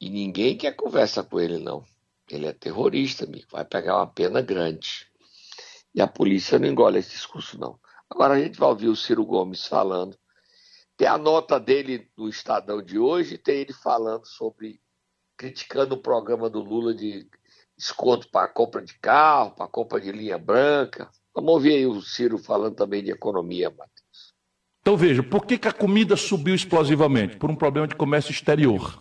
e 0.00 0.10
ninguém 0.10 0.56
quer 0.56 0.76
conversa 0.76 1.22
com 1.22 1.40
ele, 1.40 1.58
não. 1.58 1.84
Ele 2.30 2.46
é 2.46 2.52
terrorista, 2.52 3.24
amigo, 3.24 3.46
vai 3.50 3.64
pegar 3.64 3.96
uma 3.96 4.06
pena 4.06 4.40
grande. 4.40 5.10
E 5.94 6.00
a 6.00 6.06
polícia 6.06 6.58
não 6.58 6.68
engole 6.68 6.98
esse 6.98 7.10
discurso, 7.10 7.58
não. 7.58 7.78
Agora 8.08 8.34
a 8.34 8.40
gente 8.40 8.58
vai 8.58 8.68
ouvir 8.68 8.88
o 8.88 8.96
Ciro 8.96 9.24
Gomes 9.24 9.66
falando. 9.66 10.16
Tem 10.96 11.08
a 11.08 11.18
nota 11.18 11.58
dele 11.58 12.10
no 12.16 12.28
Estadão 12.28 12.82
de 12.82 12.98
hoje, 12.98 13.38
tem 13.38 13.60
ele 13.60 13.72
falando 13.72 14.26
sobre, 14.26 14.80
criticando 15.36 15.94
o 15.94 16.02
programa 16.02 16.50
do 16.50 16.60
Lula 16.60 16.94
de 16.94 17.28
desconto 17.76 18.28
para 18.30 18.48
compra 18.48 18.82
de 18.82 18.98
carro, 18.98 19.52
para 19.52 19.66
compra 19.66 20.00
de 20.00 20.12
linha 20.12 20.38
branca. 20.38 21.10
Vamos 21.34 21.52
ouvir 21.54 21.74
aí 21.74 21.86
o 21.86 22.00
Ciro 22.00 22.38
falando 22.38 22.74
também 22.74 23.02
de 23.02 23.10
economia, 23.10 23.70
Matheus. 23.70 24.34
Então 24.82 24.96
veja, 24.96 25.22
por 25.22 25.44
que, 25.46 25.58
que 25.58 25.68
a 25.68 25.72
comida 25.72 26.16
subiu 26.16 26.54
explosivamente? 26.54 27.36
Por 27.36 27.50
um 27.50 27.54
problema 27.54 27.86
de 27.86 27.94
comércio 27.94 28.32
exterior. 28.32 29.00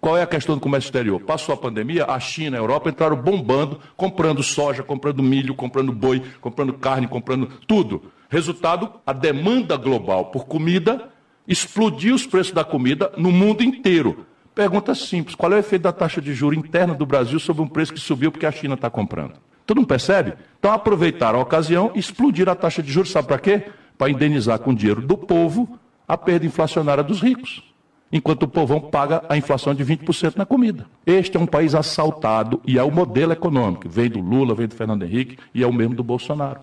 Qual 0.00 0.16
é 0.16 0.22
a 0.22 0.26
questão 0.26 0.54
do 0.54 0.60
comércio 0.60 0.88
exterior? 0.88 1.20
Passou 1.20 1.52
a 1.52 1.58
pandemia, 1.58 2.04
a 2.06 2.20
China 2.20 2.56
e 2.56 2.58
a 2.58 2.62
Europa 2.62 2.88
entraram 2.88 3.16
bombando, 3.16 3.80
comprando 3.96 4.42
soja, 4.42 4.82
comprando 4.82 5.22
milho, 5.22 5.54
comprando 5.54 5.92
boi, 5.92 6.22
comprando 6.40 6.72
carne, 6.72 7.08
comprando 7.08 7.48
tudo. 7.66 8.12
Resultado, 8.28 8.92
a 9.04 9.12
demanda 9.12 9.76
global 9.76 10.26
por 10.26 10.46
comida 10.46 11.10
explodiu 11.48 12.14
os 12.14 12.26
preços 12.26 12.52
da 12.52 12.64
comida 12.64 13.12
no 13.16 13.32
mundo 13.32 13.64
inteiro. 13.64 14.24
Pergunta 14.54 14.94
simples: 14.94 15.34
qual 15.34 15.52
é 15.52 15.56
o 15.56 15.58
efeito 15.58 15.82
da 15.82 15.92
taxa 15.92 16.20
de 16.20 16.32
juro 16.32 16.54
interna 16.54 16.94
do 16.94 17.04
Brasil 17.04 17.40
sobre 17.40 17.62
um 17.62 17.68
preço 17.68 17.92
que 17.92 18.00
subiu 18.00 18.30
porque 18.30 18.46
a 18.46 18.52
China 18.52 18.74
está 18.74 18.88
comprando? 18.88 19.34
Todo 19.68 19.76
mundo 19.76 19.86
percebe? 19.86 20.32
Então 20.58 20.72
aproveitaram 20.72 21.38
a 21.38 21.42
ocasião 21.42 21.92
explodiram 21.94 22.50
a 22.50 22.56
taxa 22.56 22.82
de 22.82 22.90
juros, 22.90 23.10
sabe 23.10 23.28
para 23.28 23.38
quê? 23.38 23.64
Para 23.98 24.10
indenizar 24.10 24.58
com 24.60 24.74
dinheiro 24.74 25.02
do 25.02 25.14
povo 25.14 25.78
a 26.08 26.16
perda 26.16 26.46
inflacionária 26.46 27.04
dos 27.04 27.20
ricos. 27.20 27.62
Enquanto 28.10 28.44
o 28.44 28.48
povão 28.48 28.80
paga 28.80 29.22
a 29.28 29.36
inflação 29.36 29.74
de 29.74 29.84
20% 29.84 30.36
na 30.36 30.46
comida. 30.46 30.86
Este 31.04 31.36
é 31.36 31.40
um 31.40 31.44
país 31.44 31.74
assaltado 31.74 32.62
e 32.66 32.78
é 32.78 32.82
o 32.82 32.90
modelo 32.90 33.32
econômico. 33.34 33.86
Vem 33.90 34.08
do 34.08 34.20
Lula, 34.20 34.54
vem 34.54 34.66
do 34.66 34.74
Fernando 34.74 35.02
Henrique 35.02 35.36
e 35.54 35.62
é 35.62 35.66
o 35.66 35.72
mesmo 35.72 35.94
do 35.94 36.02
Bolsonaro 36.02 36.60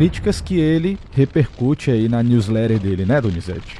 críticas 0.00 0.40
que 0.40 0.58
ele 0.58 0.98
repercute 1.12 1.90
aí 1.90 2.08
na 2.08 2.22
newsletter 2.22 2.78
dele, 2.78 3.04
né, 3.04 3.20
Donizete? 3.20 3.76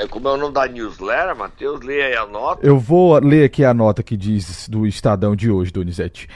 É, 0.00 0.06
como 0.06 0.28
é 0.28 0.32
o 0.32 0.36
nome 0.36 0.54
da 0.54 0.68
newsletter, 0.68 1.36
Matheus? 1.36 1.80
Lê 1.80 2.02
aí 2.02 2.16
a 2.16 2.26
nota. 2.26 2.64
Eu 2.64 2.78
vou 2.78 3.18
ler 3.18 3.44
aqui 3.44 3.64
a 3.64 3.74
nota 3.74 4.02
que 4.02 4.16
diz 4.16 4.68
do 4.68 4.86
Estadão 4.86 5.34
de 5.34 5.50
hoje, 5.50 5.72
Donizete. 5.72 6.28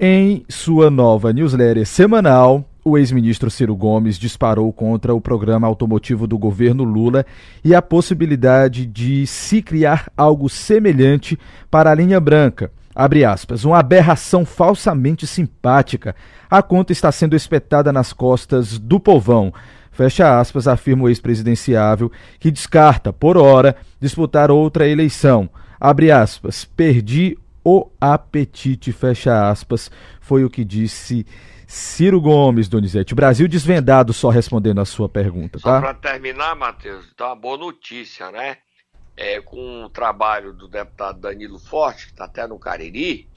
Em 0.00 0.44
sua 0.48 0.90
nova 0.90 1.32
newsletter 1.32 1.86
semanal, 1.86 2.64
o 2.84 2.96
ex-ministro 2.96 3.50
Ciro 3.50 3.76
Gomes 3.76 4.18
disparou 4.18 4.72
contra 4.72 5.14
o 5.14 5.20
programa 5.20 5.66
automotivo 5.66 6.26
do 6.26 6.38
governo 6.38 6.84
Lula 6.84 7.26
e 7.62 7.74
a 7.74 7.82
possibilidade 7.82 8.86
de 8.86 9.26
se 9.26 9.60
criar 9.60 10.10
algo 10.16 10.48
semelhante 10.48 11.38
para 11.70 11.90
a 11.90 11.94
linha 11.94 12.18
branca 12.20 12.70
Abre 12.96 13.26
aspas, 13.26 13.62
uma 13.66 13.78
aberração 13.78 14.46
falsamente 14.46 15.26
simpática. 15.26 16.16
A 16.48 16.62
conta 16.62 16.92
está 16.92 17.12
sendo 17.12 17.36
espetada 17.36 17.92
nas 17.92 18.10
costas 18.10 18.78
do 18.78 18.98
povão. 18.98 19.52
Fecha 19.96 20.38
aspas, 20.38 20.68
afirma 20.68 21.04
o 21.04 21.08
ex-presidenciável, 21.08 22.10
que 22.38 22.50
descarta, 22.50 23.12
por 23.12 23.36
hora, 23.36 23.76
disputar 24.00 24.50
outra 24.50 24.86
eleição. 24.86 25.48
Abre 25.80 26.10
aspas, 26.10 26.64
perdi 26.64 27.38
o 27.64 27.90
apetite, 28.00 28.92
fecha 28.92 29.48
aspas, 29.48 29.90
foi 30.20 30.44
o 30.44 30.50
que 30.50 30.64
disse 30.64 31.26
Ciro 31.66 32.20
Gomes, 32.20 32.68
Donizete. 32.68 33.12
O 33.12 33.16
Brasil 33.16 33.48
desvendado 33.48 34.12
só 34.12 34.28
respondendo 34.28 34.80
a 34.80 34.84
sua 34.84 35.08
pergunta, 35.08 35.58
tá? 35.58 35.76
Só 35.76 35.80
para 35.80 35.94
terminar, 35.94 36.54
Matheus, 36.54 37.12
dá 37.16 37.26
uma 37.26 37.36
boa 37.36 37.58
notícia, 37.58 38.30
né? 38.30 38.58
é, 39.16 39.40
com 39.40 39.84
o 39.84 39.90
trabalho 39.90 40.52
do 40.52 40.68
deputado 40.68 41.20
Danilo 41.20 41.58
Forte, 41.58 42.06
que 42.06 42.12
está 42.12 42.26
até 42.26 42.46
no 42.46 42.58
Cariri, 42.58 43.28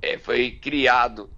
é, 0.00 0.16
foi 0.16 0.52
criado 0.52 1.30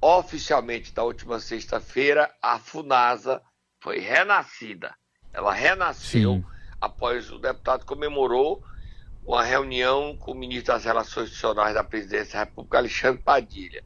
oficialmente 0.00 0.92
na 0.96 1.02
última 1.02 1.38
sexta-feira 1.38 2.32
a 2.40 2.58
FUNASA 2.58 3.42
foi 3.86 4.00
renascida. 4.00 4.96
Ela 5.32 5.54
renasceu 5.54 6.32
Sim. 6.32 6.44
após 6.80 7.30
o 7.30 7.38
deputado 7.38 7.86
comemorou 7.86 8.60
uma 9.24 9.44
reunião 9.44 10.16
com 10.16 10.32
o 10.32 10.34
ministro 10.34 10.74
das 10.74 10.84
Relações 10.84 11.26
Institucionais 11.26 11.72
da 11.72 11.84
Presidência 11.84 12.32
da 12.32 12.46
República, 12.46 12.78
Alexandre 12.78 13.22
Padilha. 13.22 13.84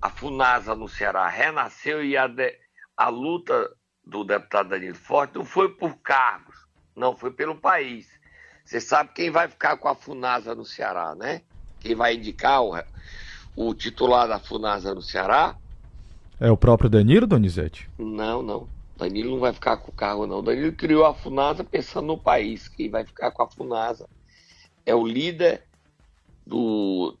A 0.00 0.10
FUNASA 0.10 0.74
no 0.74 0.88
Ceará 0.88 1.28
renasceu 1.28 2.04
e 2.04 2.16
a, 2.16 2.26
de, 2.26 2.52
a 2.96 3.08
luta 3.10 3.70
do 4.04 4.24
deputado 4.24 4.70
Danilo 4.70 4.96
Forte 4.96 5.36
não 5.36 5.44
foi 5.44 5.68
por 5.68 5.94
cargos, 5.98 6.56
não 6.96 7.16
foi 7.16 7.30
pelo 7.30 7.54
país. 7.54 8.08
Você 8.64 8.80
sabe 8.80 9.12
quem 9.14 9.30
vai 9.30 9.46
ficar 9.46 9.76
com 9.76 9.86
a 9.86 9.94
Funasa 9.94 10.52
no 10.52 10.64
Ceará, 10.64 11.14
né? 11.14 11.42
Quem 11.78 11.94
vai 11.94 12.16
indicar 12.16 12.60
o, 12.60 12.74
o 13.54 13.72
titular 13.72 14.26
da 14.26 14.40
Funasa 14.40 14.92
no 14.92 15.00
Ceará? 15.00 15.54
É 16.40 16.50
o 16.50 16.56
próprio 16.56 16.90
Danilo, 16.90 17.24
Donizete? 17.24 17.88
Não, 17.96 18.42
não. 18.42 18.81
Danilo 19.02 19.32
não 19.32 19.40
vai 19.40 19.52
ficar 19.52 19.76
com 19.78 19.90
o 19.90 19.94
cargo, 19.94 20.26
não. 20.26 20.42
Danilo 20.42 20.72
criou 20.72 21.04
a 21.04 21.12
Funasa 21.12 21.64
pensando 21.64 22.06
no 22.06 22.18
país. 22.18 22.68
Quem 22.68 22.88
vai 22.88 23.04
ficar 23.04 23.30
com 23.32 23.42
a 23.42 23.50
Funasa 23.50 24.08
é 24.86 24.94
o 24.94 25.06
líder 25.06 25.64
do 26.46 27.16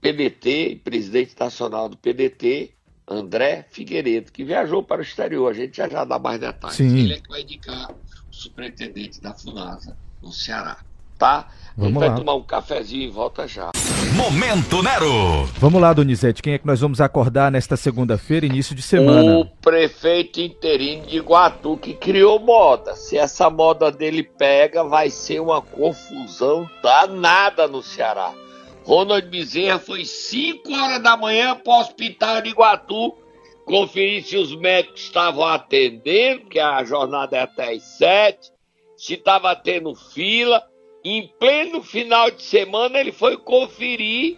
PDT, 0.00 0.80
presidente 0.82 1.34
nacional 1.38 1.88
do 1.88 1.96
PDT, 1.96 2.72
André 3.06 3.66
Figueiredo, 3.70 4.32
que 4.32 4.44
viajou 4.44 4.82
para 4.82 5.00
o 5.00 5.04
exterior. 5.04 5.50
A 5.50 5.54
gente 5.54 5.76
já 5.76 5.88
já 5.88 6.04
dá 6.04 6.18
mais 6.18 6.40
detalhes. 6.40 6.76
Sim. 6.76 6.98
Ele 6.98 7.14
é 7.14 7.20
que 7.20 7.28
vai 7.28 7.42
indicar 7.42 7.90
o 7.90 8.32
superintendente 8.34 9.20
da 9.20 9.34
Funasa 9.34 9.96
no 10.22 10.32
Ceará. 10.32 10.78
Tá? 11.18 11.48
Vamos 11.76 11.82
a 11.82 11.86
gente 11.90 11.98
vai 11.98 12.08
lá. 12.08 12.14
tomar 12.16 12.34
um 12.34 12.42
cafezinho 12.42 13.02
e 13.02 13.10
volta 13.10 13.46
já. 13.46 13.70
Momento 14.14 14.82
Nero! 14.82 15.44
Vamos 15.58 15.80
lá, 15.80 15.92
Donizete. 15.92 16.42
Quem 16.42 16.54
é 16.54 16.58
que 16.58 16.66
nós 16.66 16.80
vamos 16.80 17.00
acordar 17.00 17.52
nesta 17.52 17.76
segunda-feira, 17.76 18.46
início 18.46 18.74
de 18.74 18.82
semana? 18.82 19.38
O 19.38 19.44
prefeito 19.44 20.40
interino 20.40 21.06
de 21.06 21.18
Iguatu 21.18 21.76
que 21.76 21.94
criou 21.94 22.40
moda. 22.40 22.96
Se 22.96 23.16
essa 23.16 23.50
moda 23.50 23.92
dele 23.92 24.22
pega, 24.22 24.82
vai 24.82 25.10
ser 25.10 25.40
uma 25.40 25.60
confusão 25.60 26.68
danada 26.82 27.68
no 27.68 27.82
Ceará. 27.82 28.32
Ronald 28.84 29.28
Bezerra 29.28 29.78
foi 29.78 30.04
5 30.04 30.72
horas 30.72 31.02
da 31.02 31.16
manhã 31.16 31.54
para 31.54 31.72
o 31.72 31.80
hospital 31.80 32.40
de 32.40 32.48
Iguatu 32.48 33.14
conferir 33.64 34.24
se 34.24 34.36
os 34.36 34.56
médicos 34.56 35.02
estavam 35.02 35.44
atendendo, 35.44 36.46
que 36.46 36.58
a 36.58 36.82
jornada 36.84 37.36
é 37.36 37.42
até 37.42 37.74
às 37.74 37.82
7 37.98 38.50
se 38.96 39.14
estava 39.14 39.54
tendo 39.54 39.94
fila. 39.94 40.62
Em 41.10 41.26
pleno 41.26 41.82
final 41.82 42.30
de 42.30 42.42
semana, 42.42 42.98
ele 42.98 43.12
foi 43.12 43.38
conferir 43.38 44.36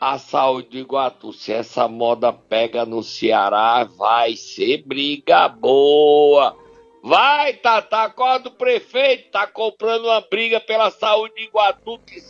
a 0.00 0.16
saúde 0.16 0.70
do 0.70 0.78
Iguatu. 0.78 1.34
Se 1.34 1.52
essa 1.52 1.86
moda 1.86 2.32
pega 2.32 2.86
no 2.86 3.02
Ceará, 3.02 3.84
vai 3.84 4.36
ser 4.36 4.82
briga 4.86 5.48
boa. 5.48 6.56
Vai, 7.02 7.52
Tata, 7.52 8.04
acorda 8.04 8.48
o 8.48 8.52
prefeito, 8.52 9.32
tá 9.32 9.46
comprando 9.46 10.06
uma 10.06 10.22
briga 10.22 10.60
pela 10.60 10.90
saúde 10.90 11.34
de 11.34 11.42
Iguatu 11.42 11.98
que, 12.06 12.22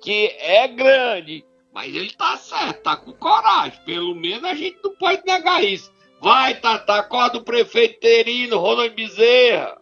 que 0.00 0.34
é 0.38 0.66
grande. 0.66 1.44
Mas 1.70 1.94
ele 1.94 2.12
tá 2.12 2.38
certo, 2.38 2.82
tá 2.82 2.96
com 2.96 3.12
coragem. 3.12 3.78
Pelo 3.84 4.14
menos 4.14 4.44
a 4.44 4.54
gente 4.54 4.78
não 4.82 4.96
pode 4.96 5.22
negar 5.26 5.62
isso. 5.62 5.92
Vai, 6.18 6.54
Tata, 6.54 6.94
acorda 6.94 7.36
o 7.36 7.44
prefeito 7.44 8.00
Terino, 8.00 8.56
Ronald 8.56 8.94
Bezerra. 8.94 9.76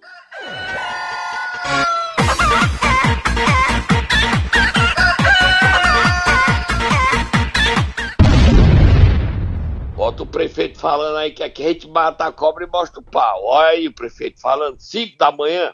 Prefeito 10.32 10.78
falando 10.78 11.18
aí 11.18 11.30
que 11.30 11.42
aqui 11.42 11.62
a 11.62 11.68
gente 11.68 11.86
mata 11.88 12.24
a 12.24 12.32
cobra 12.32 12.64
e 12.64 12.66
mostra 12.66 12.98
o 12.98 13.04
pau. 13.04 13.44
Olha 13.44 13.68
aí 13.68 13.86
o 13.86 13.92
prefeito 13.92 14.40
falando, 14.40 14.80
5 14.80 15.18
da 15.18 15.30
manhã. 15.30 15.72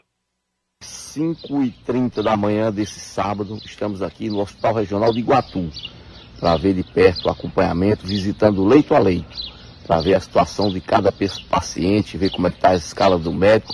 5 0.81 1.63
e 1.63 1.71
30 1.71 2.21
da 2.21 2.37
manhã 2.37 2.71
desse 2.71 2.99
sábado, 2.99 3.59
estamos 3.65 4.01
aqui 4.01 4.29
no 4.29 4.39
Hospital 4.39 4.75
Regional 4.75 5.11
de 5.11 5.19
Iguatu, 5.19 5.69
para 6.39 6.55
ver 6.57 6.73
de 6.73 6.83
perto 6.83 7.25
o 7.25 7.31
acompanhamento, 7.31 8.05
visitando 8.05 8.65
leito 8.65 8.93
a 8.93 8.99
leito, 8.99 9.37
para 9.87 10.01
ver 10.01 10.13
a 10.13 10.19
situação 10.19 10.69
de 10.69 10.79
cada 10.79 11.11
paciente, 11.49 12.17
ver 12.17 12.29
como 12.29 12.47
é 12.47 12.49
está 12.49 12.69
a 12.69 12.75
escala 12.75 13.17
do 13.17 13.33
médico. 13.33 13.73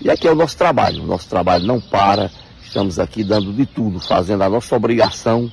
E 0.00 0.10
aqui 0.10 0.28
é 0.28 0.32
o 0.32 0.34
nosso 0.34 0.56
trabalho, 0.56 1.02
o 1.02 1.06
nosso 1.06 1.28
trabalho 1.28 1.66
não 1.66 1.80
para, 1.80 2.30
estamos 2.62 2.98
aqui 2.98 3.24
dando 3.24 3.52
de 3.52 3.66
tudo, 3.66 4.00
fazendo 4.00 4.42
a 4.42 4.48
nossa 4.48 4.76
obrigação 4.76 5.50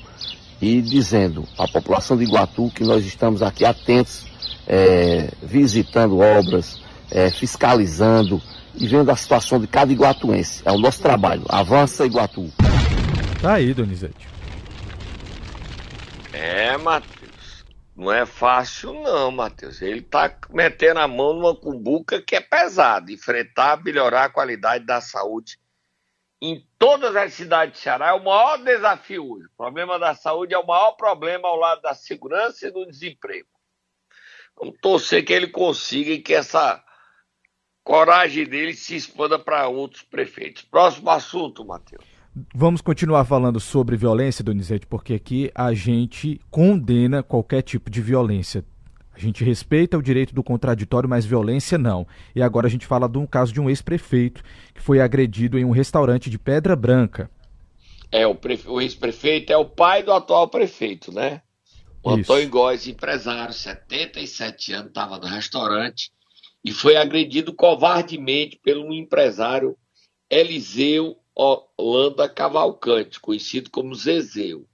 e 0.62 0.82
dizendo 0.82 1.46
à 1.58 1.68
população 1.68 2.16
de 2.16 2.24
Iguatu 2.24 2.72
que 2.74 2.84
nós 2.84 3.06
estamos 3.06 3.42
aqui 3.42 3.66
atentos 3.66 4.33
é, 4.68 5.30
visitando 5.42 6.20
obras, 6.20 6.82
é, 7.12 7.30
fiscalizando 7.30 8.42
e 8.76 8.88
vendo 8.88 9.12
a 9.12 9.16
situação 9.16 9.60
de 9.60 9.68
cada 9.68 9.92
iguatuense. 9.92 10.62
É 10.66 10.72
o 10.72 10.78
nosso 10.78 11.02
trabalho. 11.02 11.44
Avança 11.50 12.06
Iguatu. 12.06 12.52
Tá 13.42 13.56
aí, 13.56 13.74
Donizete. 13.74 14.28
É, 16.32 16.76
Matheus. 16.78 17.64
Não 17.96 18.12
é 18.12 18.26
fácil 18.26 18.94
não, 18.94 19.32
Matheus. 19.32 19.82
Ele 19.82 20.02
tá 20.02 20.36
metendo 20.50 21.00
a 21.00 21.08
mão 21.08 21.34
numa 21.34 21.56
cumbuca 21.56 22.22
que 22.22 22.36
é 22.36 22.42
pesada. 22.42 23.12
Enfrentar, 23.12 23.84
melhorar 23.84 24.26
a 24.26 24.30
qualidade 24.30 24.86
da 24.86 25.00
saúde 25.00 25.58
em 26.46 26.68
todas 26.78 27.16
as 27.16 27.34
cidades 27.34 27.80
do 27.80 27.82
Ceará 27.82 28.10
é 28.10 28.14
o 28.14 28.24
maior 28.24 28.58
desafio 28.58 29.32
hoje. 29.32 29.46
O 29.46 29.56
problema 29.56 29.98
da 29.98 30.14
saúde 30.14 30.54
é 30.54 30.58
o 30.58 30.68
maior 30.68 30.92
problema 30.92 31.48
ao 31.48 31.56
lado 31.56 31.82
da 31.82 31.94
segurança 31.94 32.68
e 32.68 32.72
do 32.72 32.86
desemprego. 32.86 33.48
Vamos 34.58 34.76
torcer 34.82 35.24
que 35.26 35.34
ele 35.34 35.48
consiga 35.48 36.12
e 36.12 36.20
que 36.20 36.34
essa 36.34 36.84
coragem 37.84 38.46
dele 38.46 38.74
se 38.74 38.96
expanda 38.96 39.38
para 39.38 39.68
outros 39.68 40.04
prefeitos. 40.04 40.64
Próximo 40.64 41.10
assunto, 41.10 41.66
Matheus. 41.66 42.04
Vamos 42.56 42.82
continuar 42.82 43.26
falando 43.26 43.60
sobre 43.60 43.96
violência, 43.96 44.44
Donizete, 44.44 44.88
porque 44.88 45.14
aqui 45.14 45.52
a 45.54 45.72
gente 45.74 46.42
condena 46.50 47.22
qualquer 47.22 47.62
tipo 47.62 47.92
de 47.92 48.02
violência. 48.02 48.66
A 49.14 49.20
gente 49.20 49.44
respeita 49.44 49.96
o 49.96 50.02
direito 50.02 50.34
do 50.34 50.44
contraditório, 50.44 51.08
mas 51.08 51.26
violência 51.26 51.78
não. 51.78 52.08
E 52.36 52.42
agora 52.42 52.66
a 52.66 52.70
gente 52.70 52.88
fala 52.88 53.08
de 53.08 53.20
um 53.20 53.28
caso 53.28 53.54
de 53.54 53.62
um 53.62 53.70
ex-prefeito 53.70 54.44
que 54.74 54.82
foi 54.82 55.00
agredido 55.00 55.60
em 55.60 55.64
um 55.64 55.70
restaurante 55.70 56.32
de 56.32 56.40
Pedra 56.40 56.76
Branca. 56.76 57.30
É, 58.12 58.26
o, 58.26 58.34
prefe... 58.34 58.68
o 58.68 58.82
ex-prefeito 58.82 59.54
é 59.54 59.58
o 59.58 59.66
pai 59.66 60.02
do 60.02 60.12
atual 60.12 60.48
prefeito, 60.48 61.14
né? 61.14 61.43
O 62.04 62.10
Isso. 62.12 62.20
Antônio 62.20 62.50
Góes, 62.50 62.86
empresário, 62.86 63.54
77 63.54 64.74
anos, 64.74 64.88
estava 64.90 65.18
no 65.18 65.26
restaurante 65.26 66.12
e 66.64 66.74
foi 66.74 66.98
agredido 66.98 67.54
covardemente 67.54 68.60
pelo 68.62 68.94
empresário 68.94 69.78
Eliseu 70.30 71.18
Holanda 71.34 72.28
Cavalcante, 72.28 73.22
conhecido 73.22 73.70
como 73.70 73.96
Zezeu. 73.96 74.68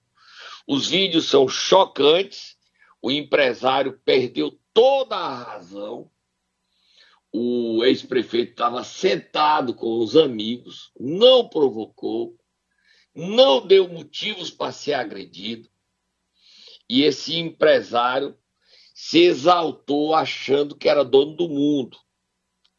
Os 0.67 0.87
vídeos 0.87 1.27
são 1.27 1.47
chocantes, 1.47 2.57
o 2.99 3.11
empresário 3.11 3.99
perdeu 4.03 4.59
toda 4.73 5.15
a 5.15 5.43
razão. 5.43 6.09
O 7.31 7.83
ex-prefeito 7.85 8.51
estava 8.53 8.83
sentado 8.83 9.75
com 9.75 9.99
os 9.99 10.15
amigos, 10.15 10.91
não 10.99 11.47
provocou, 11.47 12.35
não 13.13 13.65
deu 13.65 13.87
motivos 13.87 14.49
para 14.49 14.71
ser 14.71 14.93
agredido 14.93 15.69
e 16.89 17.03
esse 17.03 17.37
empresário 17.37 18.35
se 18.93 19.19
exaltou 19.19 20.15
achando 20.15 20.75
que 20.75 20.89
era 20.89 21.05
dono 21.05 21.35
do 21.35 21.47
mundo. 21.47 21.97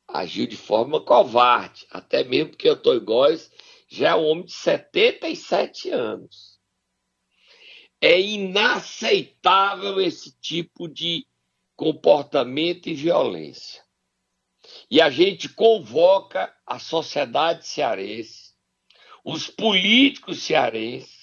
Agiu 0.09 0.47
de 0.47 0.57
forma 0.57 1.01
covarde, 1.01 1.87
até 1.91 2.25
mesmo 2.25 2.51
porque 2.51 2.69
Antônio 2.69 3.01
Góes 3.01 3.51
já 3.89 4.11
é 4.11 4.15
um 4.17 4.27
homem 4.27 4.45
de 4.45 4.53
77 4.53 5.91
anos. 5.91 6.59
É 8.01 8.21
inaceitável 8.21 10.01
esse 10.01 10.33
tipo 10.41 10.89
de 10.89 11.27
comportamento 11.77 12.89
e 12.89 12.95
violência. 12.95 13.83
E 14.91 15.01
a 15.01 15.11
gente 15.11 15.49
convoca 15.49 16.55
a 16.67 16.79
sociedade 16.79 17.67
cearense, 17.67 18.55
os 19.25 19.49
políticos 19.49 20.43
cearenses, 20.43 21.20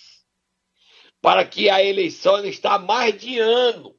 para 1.21 1.45
que 1.45 1.69
a 1.69 1.83
eleição 1.83 2.43
está 2.45 2.77
mais 2.77 3.19
de 3.19 3.39
ano. 3.39 3.97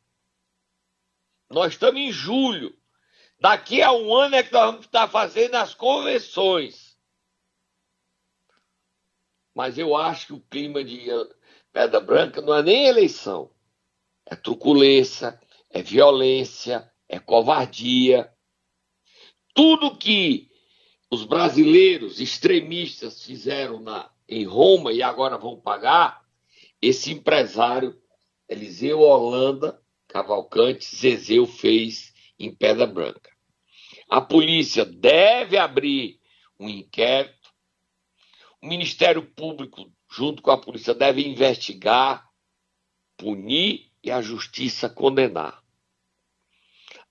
Nós 1.51 1.73
estamos 1.73 2.01
em 2.01 2.13
julho. 2.13 2.77
Daqui 3.41 3.83
a 3.83 3.93
um 3.93 4.15
ano 4.15 4.35
é 4.35 4.43
que 4.43 4.53
nós 4.53 4.67
vamos 4.67 4.87
estar 4.87 5.09
fazendo 5.09 5.55
as 5.55 5.75
convenções. 5.75 6.99
Mas 9.55 9.79
eu 9.79 9.97
acho 9.97 10.27
que 10.27 10.33
o 10.35 10.41
clima 10.41 10.85
de 10.85 11.07
Pedra 11.73 12.01
Branca 12.01 12.41
não 12.41 12.55
é 12.55 12.63
nem 12.63 12.87
eleição. 12.87 13.51
É 14.27 14.37
truculência, 14.37 15.41
é 15.71 15.83
violência, 15.83 16.91
é 17.09 17.19
covardia. 17.19 18.33
Tudo 19.55 19.97
que 19.97 20.51
os 21.11 21.25
brasileiros 21.25 22.21
extremistas 22.21 23.25
fizeram 23.25 23.81
na, 23.81 24.11
em 24.29 24.45
Roma 24.45 24.93
e 24.93 25.03
agora 25.03 25.39
vão 25.39 25.59
pagar, 25.59 26.28
esse 26.81 27.13
empresário, 27.13 28.01
Eliseu 28.49 29.01
Holanda 29.01 29.81
Cavalcante 30.09 30.85
Zezeu, 30.97 31.47
fez 31.47 32.13
em 32.39 32.55
Pedra 32.55 32.87
Branca. 32.87 33.31
A 34.09 34.21
polícia 34.21 34.85
deve 34.85 35.59
abrir 35.59 36.19
um 36.59 36.69
inquérito, 36.69 37.53
o 38.61 38.67
Ministério 38.67 39.23
Público, 39.23 39.93
junto 40.11 40.43
com 40.43 40.51
a 40.51 40.59
polícia, 40.59 40.95
deve 40.95 41.23
investigar, 41.27 42.27
punir 43.17 43.93
e 44.03 44.11
a 44.11 44.23
justiça 44.23 44.89
condenar. 44.89 45.63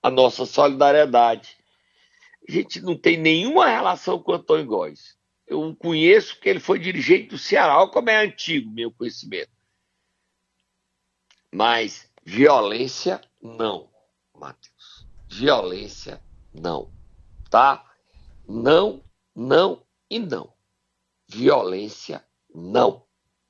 A 0.02 0.10
nossa 0.10 0.44
solidariedade. 0.44 1.56
A 2.48 2.52
gente 2.52 2.80
não 2.80 2.96
tem 2.96 3.16
nenhuma 3.16 3.68
relação 3.68 4.22
com 4.22 4.32
o 4.32 4.34
Antônio 4.34 4.66
Góes. 4.66 5.16
Eu 5.46 5.62
o 5.62 5.76
conheço 5.76 6.34
porque 6.34 6.48
ele 6.48 6.60
foi 6.60 6.78
dirigente 6.78 7.28
do 7.28 7.38
Ceará. 7.38 7.86
Como 7.86 8.10
é 8.10 8.24
antigo 8.24 8.70
meu 8.70 8.92
conhecimento. 8.92 9.57
Mas 11.52 12.10
violência, 12.24 13.20
não, 13.42 13.88
Matheus. 14.34 15.06
Violência, 15.28 16.22
não. 16.52 16.90
Tá? 17.50 17.84
Não, 18.46 19.02
não 19.34 19.82
e 20.10 20.18
não. 20.18 20.52
Violência, 21.26 22.24
não. 22.54 23.06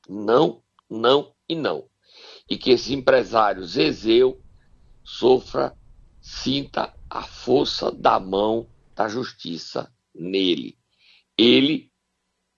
Não, 0.09 0.63
não 0.89 1.35
e 1.49 1.55
não. 1.55 1.89
E 2.49 2.57
que 2.57 2.71
esse 2.71 2.95
empresário 2.95 3.65
Zezeu 3.65 4.43
sofra, 5.05 5.77
sinta 6.21 6.95
a 7.11 7.23
força 7.23 7.91
da 7.91 8.19
mão 8.21 8.69
da 8.95 9.09
justiça 9.09 9.93
nele. 10.15 10.79
Ele 11.37 11.93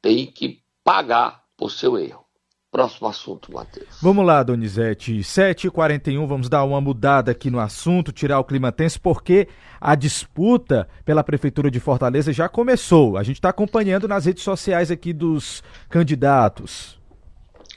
tem 0.00 0.26
que 0.26 0.62
pagar 0.82 1.46
por 1.56 1.70
seu 1.70 1.98
erro. 1.98 2.26
Próximo 2.70 3.08
assunto, 3.08 3.52
Matheus. 3.52 3.88
Vamos 4.00 4.24
lá, 4.24 4.44
Donizete. 4.44 5.18
7h41, 5.18 6.24
vamos 6.24 6.48
dar 6.48 6.62
uma 6.62 6.80
mudada 6.80 7.32
aqui 7.32 7.50
no 7.50 7.58
assunto, 7.58 8.12
tirar 8.12 8.38
o 8.38 8.44
clima 8.44 8.70
tenso, 8.70 9.00
porque 9.00 9.48
a 9.80 9.96
disputa 9.96 10.88
pela 11.04 11.24
Prefeitura 11.24 11.68
de 11.68 11.80
Fortaleza 11.80 12.32
já 12.32 12.48
começou. 12.48 13.16
A 13.16 13.24
gente 13.24 13.36
está 13.36 13.48
acompanhando 13.48 14.06
nas 14.06 14.24
redes 14.24 14.44
sociais 14.44 14.88
aqui 14.88 15.12
dos 15.12 15.64
candidatos. 15.88 16.96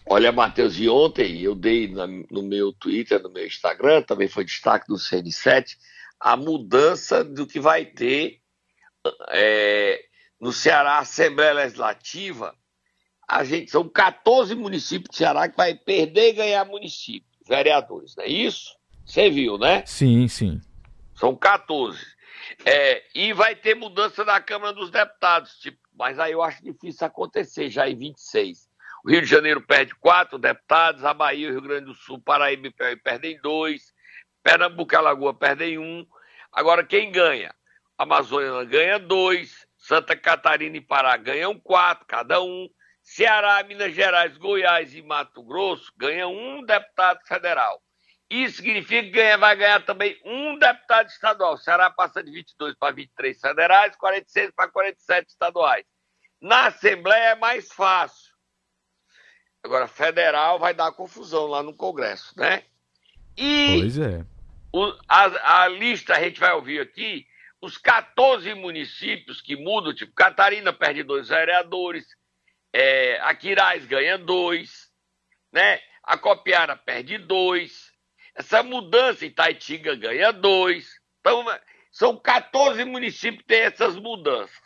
Olha, 0.06 0.32
Matheus, 0.32 0.78
e 0.78 0.88
ontem 0.88 1.42
eu 1.42 1.56
dei 1.56 1.92
na, 1.92 2.06
no 2.06 2.44
meu 2.44 2.72
Twitter, 2.72 3.20
no 3.20 3.32
meu 3.32 3.48
Instagram, 3.48 4.04
também 4.04 4.28
foi 4.28 4.46
destaque 4.46 4.88
do 4.88 4.96
CN7, 4.96 5.76
a 6.20 6.38
mudança 6.38 7.24
do 7.24 7.48
que 7.48 7.60
vai 7.60 7.84
ter 7.84 8.40
é, 9.32 10.04
no 10.40 10.54
Ceará 10.54 11.00
Assembleia 11.00 11.54
Legislativa 11.54 12.54
a 13.28 13.44
gente 13.44 13.72
são 13.72 13.88
14 13.88 14.56
municípios 14.56 15.10
do 15.10 15.16
Ceará 15.16 15.48
que 15.48 15.58
vai 15.58 15.74
perder 15.76 16.30
e 16.30 16.34
ganhar 16.34 16.66
município, 16.66 17.28
vereadores, 17.48 18.16
não 18.16 18.24
é 18.24 18.28
isso? 18.28 18.76
Você 19.06 19.30
viu, 19.30 19.58
né? 19.58 19.84
Sim, 19.86 20.28
sim. 20.28 20.62
São 21.16 21.36
14. 21.36 22.00
É, 22.66 23.04
e 23.16 23.34
vai 23.34 23.56
ter 23.56 23.76
mudança 23.76 24.24
na 24.24 24.40
Câmara 24.40 24.74
dos 24.74 24.90
Deputados, 24.90 25.58
tipo, 25.60 25.78
mas 25.96 26.20
aí 26.20 26.32
eu 26.32 26.42
acho 26.42 26.64
difícil 26.64 27.06
acontecer 27.06 27.70
já 27.70 27.88
em 27.90 27.96
26. 27.96 28.68
O 29.04 29.10
Rio 29.10 29.22
de 29.22 29.28
Janeiro 29.28 29.62
perde 29.62 29.94
quatro 29.96 30.38
deputados, 30.38 31.04
a 31.04 31.14
Bahia, 31.14 31.50
o 31.50 31.52
Rio 31.52 31.62
Grande 31.62 31.86
do 31.86 31.94
Sul, 31.94 32.22
Paraíba 32.22 32.70
perdem 33.04 33.40
dois, 33.42 33.94
Pernambuco 34.42 34.94
e 34.94 34.98
Alagoa 34.98 35.34
perdem 35.34 35.78
um. 35.78 36.06
Agora, 36.52 36.86
quem 36.86 37.12
ganha? 37.12 37.54
A 37.98 38.04
Amazônia 38.04 38.64
ganha 38.64 38.98
dois, 38.98 39.68
Santa 39.78 40.16
Catarina 40.16 40.78
e 40.78 40.82
Pará 40.82 41.18
ganham 41.18 41.60
quatro, 41.60 42.06
cada 42.06 42.42
um. 42.42 42.70
Ceará, 43.04 43.62
Minas 43.64 43.94
Gerais, 43.94 44.38
Goiás 44.38 44.96
e 44.96 45.02
Mato 45.02 45.44
Grosso 45.44 45.92
ganham 45.98 46.34
um 46.34 46.64
deputado 46.64 47.20
federal. 47.28 47.84
Isso 48.30 48.58
significa 48.58 49.04
que 49.04 49.12
ganha, 49.12 49.38
vai 49.38 49.56
ganhar 49.56 49.86
também 49.86 50.20
um 50.26 50.58
deputado 50.58 51.08
estadual. 51.08 51.54
O 51.54 51.58
Ceará 51.58 51.92
passa 51.92 52.24
de 52.24 52.32
22 52.32 52.76
para 52.76 52.96
23 52.96 53.40
federais, 53.40 53.96
46 53.98 54.52
para 54.56 54.72
47 54.72 55.30
estaduais. 55.30 55.86
Na 56.42 56.68
Assembleia 56.68 57.32
é 57.32 57.36
mais 57.36 57.72
fácil. 57.72 58.34
Agora, 59.62 59.88
federal 59.88 60.58
vai 60.58 60.74
dar 60.74 60.92
confusão 60.94 61.46
lá 61.46 61.62
no 61.62 61.76
Congresso, 61.76 62.34
né? 62.38 62.64
E 63.38 63.80
pois 63.80 63.98
é. 63.98 64.26
O, 64.72 64.94
a, 65.08 65.64
a 65.64 65.68
lista 65.68 66.16
a 66.16 66.22
gente 66.22 66.40
vai 66.40 66.54
ouvir 66.54 66.80
aqui, 66.80 67.28
os 67.62 67.78
14 67.78 68.54
municípios 68.56 69.42
que 69.42 69.56
mudam, 69.56 69.94
tipo, 69.94 70.14
Catarina 70.14 70.74
perde 70.74 71.04
dois 71.04 71.30
vereadores, 71.30 72.06
é, 72.74 73.20
a 73.22 73.36
Quirais 73.36 73.86
ganha 73.86 74.18
dois, 74.18 74.92
né? 75.52 75.80
A 76.02 76.18
Copiara 76.18 76.76
perde 76.76 77.18
dois, 77.18 77.94
essa 78.36 78.64
mudança 78.64 79.26
em 79.26 79.32
Taitinga 79.32 79.96
ganha 79.96 80.34
dois. 80.34 81.00
Então, 81.20 81.46
são 81.92 82.18
14 82.18 82.84
municípios 82.84 83.42
que 83.44 83.48
têm 83.48 83.62
essas 83.62 83.96
mudanças. 83.96 84.62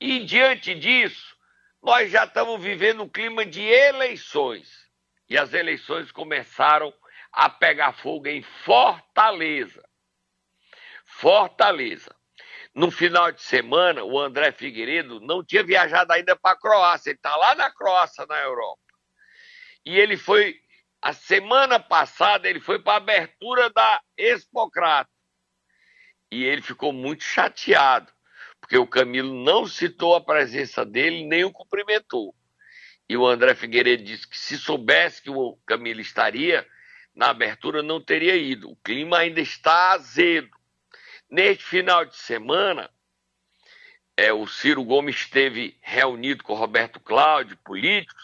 E 0.00 0.24
diante 0.24 0.74
disso, 0.74 1.36
nós 1.82 2.10
já 2.10 2.24
estamos 2.24 2.62
vivendo 2.62 3.02
um 3.02 3.08
clima 3.08 3.44
de 3.44 3.62
eleições. 3.62 4.70
E 5.28 5.36
as 5.36 5.52
eleições 5.52 6.12
começaram 6.12 6.94
a 7.32 7.50
pegar 7.50 7.92
fogo 7.92 8.28
em 8.28 8.42
Fortaleza. 8.42 9.82
Fortaleza. 11.04 12.14
No 12.74 12.90
final 12.90 13.30
de 13.30 13.42
semana, 13.42 14.02
o 14.02 14.18
André 14.18 14.50
Figueiredo 14.50 15.20
não 15.20 15.44
tinha 15.44 15.62
viajado 15.62 16.12
ainda 16.12 16.34
para 16.34 16.52
a 16.52 16.58
Croácia. 16.58 17.10
Ele 17.10 17.18
está 17.18 17.36
lá 17.36 17.54
na 17.54 17.70
Croácia, 17.70 18.24
na 18.26 18.40
Europa. 18.40 18.80
E 19.84 19.98
ele 19.98 20.16
foi, 20.16 20.56
a 21.00 21.12
semana 21.12 21.78
passada, 21.78 22.48
ele 22.48 22.60
foi 22.60 22.78
para 22.78 22.94
a 22.94 22.96
abertura 22.96 23.68
da 23.68 24.00
Expocrata. 24.16 25.10
E 26.30 26.44
ele 26.44 26.62
ficou 26.62 26.94
muito 26.94 27.24
chateado, 27.24 28.10
porque 28.58 28.78
o 28.78 28.86
Camilo 28.86 29.44
não 29.44 29.66
citou 29.66 30.14
a 30.14 30.20
presença 30.24 30.82
dele, 30.82 31.26
nem 31.26 31.44
o 31.44 31.52
cumprimentou. 31.52 32.34
E 33.06 33.16
o 33.18 33.26
André 33.26 33.54
Figueiredo 33.54 34.02
disse 34.02 34.26
que 34.26 34.38
se 34.38 34.56
soubesse 34.56 35.20
que 35.20 35.28
o 35.28 35.58
Camilo 35.66 36.00
estaria 36.00 36.66
na 37.14 37.28
abertura, 37.28 37.82
não 37.82 38.00
teria 38.00 38.34
ido. 38.34 38.70
O 38.70 38.76
clima 38.76 39.18
ainda 39.18 39.40
está 39.42 39.92
azedo. 39.92 40.48
Neste 41.32 41.64
final 41.64 42.04
de 42.04 42.14
semana, 42.14 42.90
é, 44.14 44.30
o 44.34 44.46
Ciro 44.46 44.84
Gomes 44.84 45.16
esteve 45.16 45.78
reunido 45.80 46.44
com 46.44 46.52
Roberto 46.52 47.00
Cláudio, 47.00 47.56
políticos, 47.64 48.22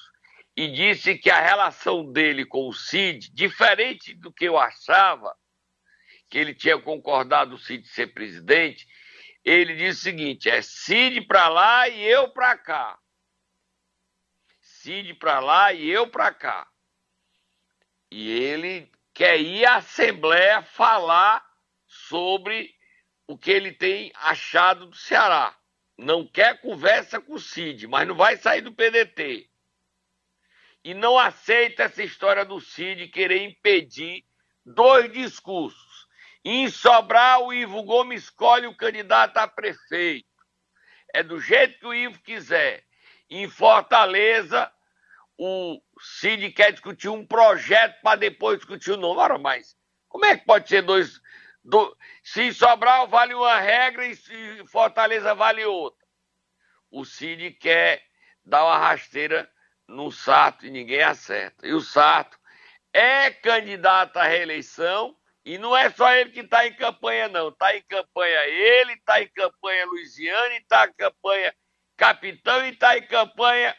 e 0.54 0.68
disse 0.68 1.16
que 1.16 1.30
a 1.30 1.40
relação 1.40 2.12
dele 2.12 2.44
com 2.44 2.68
o 2.68 2.72
Cid, 2.74 3.30
diferente 3.32 4.12
do 4.12 4.30
que 4.30 4.44
eu 4.44 4.58
achava, 4.58 5.34
que 6.28 6.36
ele 6.36 6.54
tinha 6.54 6.78
concordado 6.78 7.54
o 7.54 7.58
Cid 7.58 7.88
ser 7.88 8.08
presidente, 8.08 8.86
ele 9.42 9.74
disse 9.74 10.00
o 10.00 10.02
seguinte: 10.02 10.50
é 10.50 10.60
Cid 10.60 11.22
para 11.22 11.48
lá 11.48 11.88
e 11.88 12.02
eu 12.02 12.28
para 12.28 12.58
cá. 12.58 12.98
Cid 14.60 15.14
para 15.14 15.40
lá 15.40 15.72
e 15.72 15.88
eu 15.88 16.10
para 16.10 16.34
cá. 16.34 16.68
E 18.10 18.30
ele 18.30 18.92
quer 19.14 19.40
ir 19.40 19.64
à 19.64 19.76
Assembleia 19.76 20.60
falar 20.60 21.42
sobre 21.86 22.76
o 23.28 23.36
que 23.36 23.50
ele 23.50 23.70
tem 23.70 24.10
achado 24.16 24.86
do 24.86 24.96
Ceará. 24.96 25.54
Não 25.98 26.26
quer 26.26 26.60
conversa 26.60 27.20
com 27.20 27.34
o 27.34 27.40
Cid, 27.40 27.86
mas 27.86 28.08
não 28.08 28.14
vai 28.14 28.36
sair 28.38 28.62
do 28.62 28.72
PDT. 28.72 29.48
E 30.82 30.94
não 30.94 31.18
aceita 31.18 31.84
essa 31.84 32.02
história 32.02 32.44
do 32.44 32.58
Cid 32.60 33.08
querer 33.08 33.42
impedir 33.42 34.24
dois 34.64 35.12
discursos. 35.12 36.08
Em 36.42 36.70
Sobral, 36.70 37.48
o 37.48 37.52
Ivo 37.52 37.82
Gomes 37.82 38.24
escolhe 38.24 38.66
o 38.66 38.76
candidato 38.76 39.36
a 39.36 39.46
prefeito. 39.46 40.26
É 41.12 41.22
do 41.22 41.38
jeito 41.38 41.80
que 41.80 41.86
o 41.86 41.94
Ivo 41.94 42.22
quiser. 42.22 42.84
Em 43.28 43.46
Fortaleza, 43.48 44.72
o 45.36 45.82
Cid 46.00 46.50
quer 46.52 46.72
discutir 46.72 47.08
um 47.08 47.26
projeto 47.26 48.00
para 48.00 48.16
depois 48.18 48.58
discutir 48.58 48.92
o 48.92 48.96
nome. 48.96 49.20
Ora, 49.20 49.36
mas 49.36 49.76
como 50.08 50.24
é 50.24 50.36
que 50.36 50.46
pode 50.46 50.68
ser 50.68 50.82
dois. 50.82 51.20
Do, 51.68 51.94
se 52.22 52.50
Sobral 52.54 53.06
vale 53.08 53.34
uma 53.34 53.60
regra 53.60 54.06
e 54.06 54.16
se 54.16 54.66
Fortaleza 54.68 55.34
vale 55.34 55.66
outra. 55.66 56.02
O 56.90 57.04
Cid 57.04 57.50
quer 57.60 58.02
dar 58.42 58.64
uma 58.64 58.78
rasteira 58.78 59.46
no 59.86 60.10
Sarto 60.10 60.64
e 60.64 60.70
ninguém 60.70 61.02
acerta. 61.02 61.66
E 61.66 61.74
o 61.74 61.82
Sarto 61.82 62.38
é 62.90 63.30
candidato 63.30 64.16
à 64.16 64.22
reeleição 64.22 65.14
e 65.44 65.58
não 65.58 65.76
é 65.76 65.90
só 65.90 66.10
ele 66.10 66.30
que 66.30 66.40
está 66.40 66.66
em 66.66 66.72
campanha, 66.72 67.28
não. 67.28 67.50
Está 67.50 67.76
em 67.76 67.82
campanha 67.82 68.46
ele, 68.46 68.94
está 68.94 69.20
em 69.20 69.28
campanha 69.28 69.84
Luiziane, 69.84 70.56
está 70.56 70.86
em 70.86 70.94
campanha 70.94 71.54
Capitão 71.98 72.64
e 72.64 72.70
está 72.70 72.96
em 72.96 73.06
campanha 73.06 73.76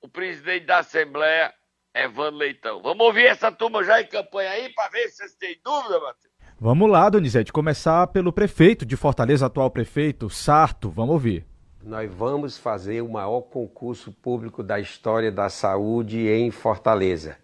o 0.00 0.08
presidente 0.08 0.66
da 0.66 0.78
Assembleia, 0.78 1.54
Evandro 1.94 2.38
Leitão. 2.38 2.82
Vamos 2.82 3.06
ouvir 3.06 3.26
essa 3.26 3.52
turma 3.52 3.84
já 3.84 4.00
em 4.00 4.08
campanha 4.08 4.50
aí 4.50 4.74
para 4.74 4.88
ver 4.88 5.08
se 5.10 5.18
vocês 5.18 5.36
têm 5.36 5.60
dúvida, 5.62 6.00
Matheus. 6.00 6.31
Vamos 6.64 6.88
lá, 6.88 7.10
Donizete, 7.10 7.52
começar 7.52 8.06
pelo 8.06 8.32
prefeito 8.32 8.86
de 8.86 8.96
Fortaleza, 8.96 9.46
atual 9.46 9.68
prefeito, 9.68 10.30
Sarto. 10.30 10.88
Vamos 10.88 11.14
ouvir. 11.14 11.44
Nós 11.82 12.08
vamos 12.14 12.56
fazer 12.56 13.02
o 13.02 13.10
maior 13.10 13.40
concurso 13.40 14.12
público 14.12 14.62
da 14.62 14.78
história 14.78 15.32
da 15.32 15.48
saúde 15.48 16.28
em 16.28 16.52
Fortaleza, 16.52 17.36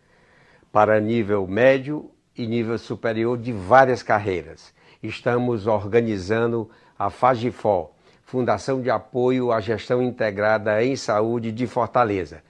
para 0.71 1.01
nível 1.01 1.49
médio 1.49 2.09
e 2.37 2.47
nível 2.47 2.79
superior 2.79 3.37
de 3.37 3.53
várias 3.53 4.05
carreiras. 4.05 4.73
Estamos 5.03 5.67
organizando 5.67 6.71
a 6.97 7.11
FAGIFOR, 7.11 7.91
Fundação 8.23 8.81
de 8.81 8.89
Apoio 8.89 9.51
à 9.51 9.61
Gestão 9.61 10.01
Integrada 10.01 10.85
em 10.85 10.95
Saúde 10.95 11.51
de 11.51 11.67
Fortaleza 11.67 12.41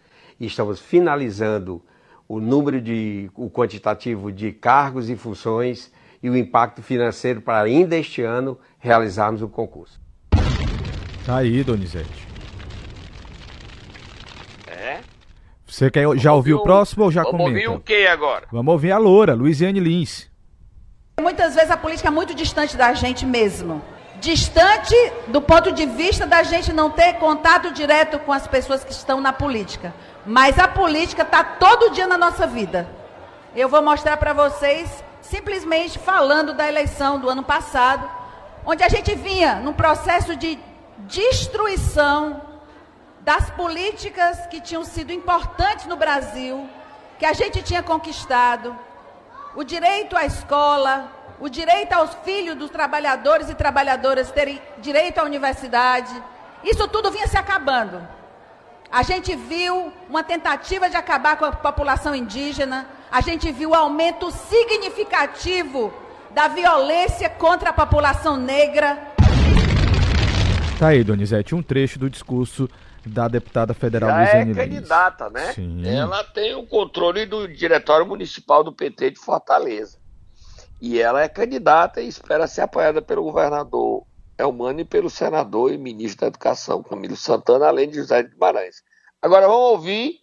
estamos 0.46 0.80
finalizando 0.80 1.82
o 2.28 2.40
número 2.40 2.80
de 2.80 3.30
o 3.34 3.50
quantitativo 3.50 4.30
de 4.30 4.52
cargos 4.52 5.10
e 5.10 5.16
funções 5.16 5.90
e 6.22 6.28
o 6.28 6.36
impacto 6.36 6.82
financeiro 6.82 7.40
para 7.40 7.62
ainda 7.62 7.96
este 7.96 8.22
ano 8.22 8.58
realizarmos 8.78 9.42
o 9.42 9.48
concurso. 9.48 10.00
Tá 11.24 11.38
aí, 11.38 11.62
Donizete. 11.62 12.26
É? 14.66 15.00
Você 15.66 15.90
quer, 15.90 16.16
já 16.16 16.32
ouviu 16.32 16.58
o 16.58 16.62
próximo 16.62 17.04
ou 17.04 17.10
já 17.10 17.22
vamos 17.22 17.38
comenta? 17.38 17.50
Vamos 17.52 17.66
ouvir 17.66 17.78
o 17.78 17.80
que 17.80 18.06
agora? 18.06 18.46
Vamos 18.50 18.72
ouvir 18.72 18.92
a 18.92 18.98
Loura, 18.98 19.34
Luiziane 19.34 19.80
Lins. 19.80 20.28
Muitas 21.20 21.54
vezes 21.54 21.70
a 21.70 21.76
política 21.76 22.08
é 22.08 22.10
muito 22.10 22.34
distante 22.34 22.76
da 22.76 22.94
gente 22.94 23.26
mesmo 23.26 23.82
distante 24.20 24.94
do 25.28 25.40
ponto 25.40 25.72
de 25.72 25.86
vista 25.86 26.26
da 26.26 26.42
gente 26.42 26.72
não 26.72 26.90
ter 26.90 27.14
contato 27.14 27.72
direto 27.72 28.18
com 28.18 28.32
as 28.32 28.46
pessoas 28.46 28.84
que 28.84 28.92
estão 28.92 29.20
na 29.20 29.32
política. 29.32 29.94
Mas 30.26 30.58
a 30.58 30.68
política 30.68 31.22
está 31.22 31.42
todo 31.42 31.90
dia 31.90 32.06
na 32.06 32.18
nossa 32.18 32.46
vida. 32.46 32.88
Eu 33.54 33.68
vou 33.68 33.82
mostrar 33.82 34.16
para 34.16 34.32
vocês, 34.32 35.02
simplesmente 35.30 35.98
falando 35.98 36.54
da 36.54 36.66
eleição 36.66 37.18
do 37.18 37.28
ano 37.28 37.42
passado, 37.42 38.08
onde 38.64 38.82
a 38.82 38.88
gente 38.88 39.14
vinha 39.14 39.56
num 39.56 39.72
processo 39.72 40.34
de 40.34 40.58
destruição 40.98 42.42
das 43.20 43.50
políticas 43.50 44.46
que 44.46 44.60
tinham 44.60 44.84
sido 44.84 45.12
importantes 45.12 45.86
no 45.86 45.96
Brasil, 45.96 46.68
que 47.18 47.26
a 47.26 47.32
gente 47.32 47.62
tinha 47.62 47.82
conquistado, 47.82 48.76
o 49.54 49.62
direito 49.64 50.16
à 50.16 50.24
escola, 50.24 51.12
o 51.38 51.48
direito 51.48 51.92
aos 51.92 52.14
filhos 52.24 52.56
dos 52.56 52.70
trabalhadores 52.70 53.50
e 53.50 53.54
trabalhadoras 53.54 54.30
terem 54.30 54.60
direito 54.78 55.18
à 55.18 55.24
universidade. 55.24 56.14
Isso 56.64 56.88
tudo 56.88 57.10
vinha 57.10 57.26
se 57.26 57.36
acabando. 57.36 58.06
A 58.90 59.02
gente 59.02 59.36
viu 59.36 59.92
uma 60.08 60.22
tentativa 60.22 60.88
de 60.88 60.96
acabar 60.96 61.36
com 61.36 61.44
a 61.44 61.52
população 61.52 62.14
indígena, 62.14 62.86
a 63.10 63.20
gente 63.20 63.50
viu 63.50 63.70
o 63.70 63.74
aumento 63.74 64.30
significativo 64.30 65.92
da 66.30 66.48
violência 66.48 67.28
contra 67.28 67.70
a 67.70 67.72
população 67.72 68.36
negra. 68.36 68.96
Tá 70.78 70.88
aí, 70.88 71.02
Donizete, 71.02 71.54
um 71.54 71.62
trecho 71.62 71.98
do 71.98 72.08
discurso 72.08 72.68
da 73.04 73.26
deputada 73.26 73.72
federal 73.72 74.10
Já 74.10 74.18
Luiziane 74.18 74.52
é 74.52 74.54
candidata, 74.54 75.30
né? 75.30 75.52
Sim. 75.52 75.86
Ela 75.86 76.22
tem 76.22 76.54
o 76.54 76.66
controle 76.66 77.26
do 77.26 77.48
diretório 77.48 78.06
municipal 78.06 78.62
do 78.62 78.72
PT 78.72 79.12
de 79.12 79.18
Fortaleza. 79.18 79.98
E 80.80 81.00
ela 81.00 81.22
é 81.22 81.28
candidata 81.28 82.00
e 82.00 82.06
espera 82.06 82.46
ser 82.46 82.60
apoiada 82.60 83.02
pelo 83.02 83.24
governador 83.24 84.06
Elmano 84.38 84.80
e 84.80 84.84
pelo 84.84 85.10
senador 85.10 85.72
e 85.72 85.78
ministro 85.78 86.20
da 86.20 86.26
Educação, 86.28 86.82
Camilo 86.82 87.16
Santana, 87.16 87.66
além 87.66 87.88
de 87.88 87.96
José 87.96 88.22
de 88.22 88.30
Guimarães. 88.30 88.84
Agora 89.20 89.48
vamos 89.48 89.72
ouvir 89.72 90.20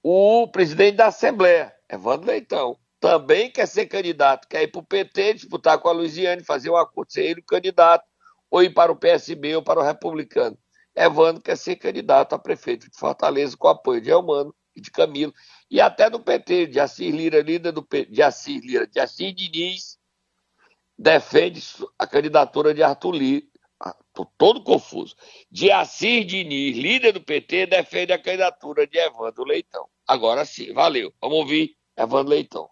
o 0.00 0.46
presidente 0.52 0.96
da 0.96 1.06
Assembleia, 1.06 1.72
Evandro 1.88 2.26
Leitão. 2.26 2.78
Também 2.98 3.50
quer 3.50 3.66
ser 3.66 3.86
candidato, 3.86 4.48
quer 4.48 4.62
ir 4.62 4.68
para 4.68 4.80
o 4.80 4.84
PT, 4.84 5.34
disputar 5.34 5.78
com 5.78 5.88
a 5.88 5.92
Luiziane, 5.92 6.42
fazer 6.42 6.70
um 6.70 6.76
acordo, 6.76 7.12
ser 7.12 7.24
ele 7.24 7.40
o 7.40 7.44
candidato, 7.44 8.04
ou 8.50 8.62
ir 8.62 8.72
para 8.72 8.90
o 8.90 8.96
PSB 8.96 9.56
ou 9.56 9.62
para 9.62 9.80
o 9.80 9.82
Republicano. 9.82 10.58
Evandro 10.94 11.42
quer 11.42 11.56
ser 11.56 11.76
candidato 11.76 12.34
a 12.34 12.38
prefeito 12.38 12.90
de 12.90 12.96
Fortaleza 12.96 13.56
com 13.56 13.68
apoio 13.68 14.00
de 14.00 14.10
Elmano 14.10 14.54
e 14.74 14.80
de 14.80 14.90
Camilo, 14.90 15.32
e 15.70 15.80
até 15.80 16.08
do 16.08 16.18
PT, 16.18 16.66
de 16.66 16.80
Assis 16.80 17.14
Lira, 17.14 17.42
líder 17.42 17.72
do 17.72 17.82
PT, 17.82 18.10
de 18.10 18.22
Assis 18.22 18.64
Lira, 18.64 18.86
de 18.86 18.98
Assis 18.98 19.34
Diniz, 19.34 19.98
defende 20.98 21.62
a 21.98 22.06
candidatura 22.06 22.72
de 22.72 22.82
Arthur 22.82 23.14
Lira. 23.14 23.46
Estou 24.08 24.24
ah, 24.24 24.32
todo 24.38 24.64
confuso. 24.64 25.14
De 25.50 25.70
Assis 25.70 26.26
Diniz, 26.26 26.76
líder 26.76 27.12
do 27.12 27.20
PT, 27.20 27.66
defende 27.66 28.12
a 28.12 28.18
candidatura 28.18 28.86
de 28.86 28.96
Evandro 28.98 29.44
Leitão. 29.44 29.86
Agora 30.06 30.46
sim, 30.46 30.72
valeu. 30.72 31.12
Vamos 31.20 31.38
ouvir 31.38 31.75
Evandro 31.96 32.28
Leitão. 32.30 32.68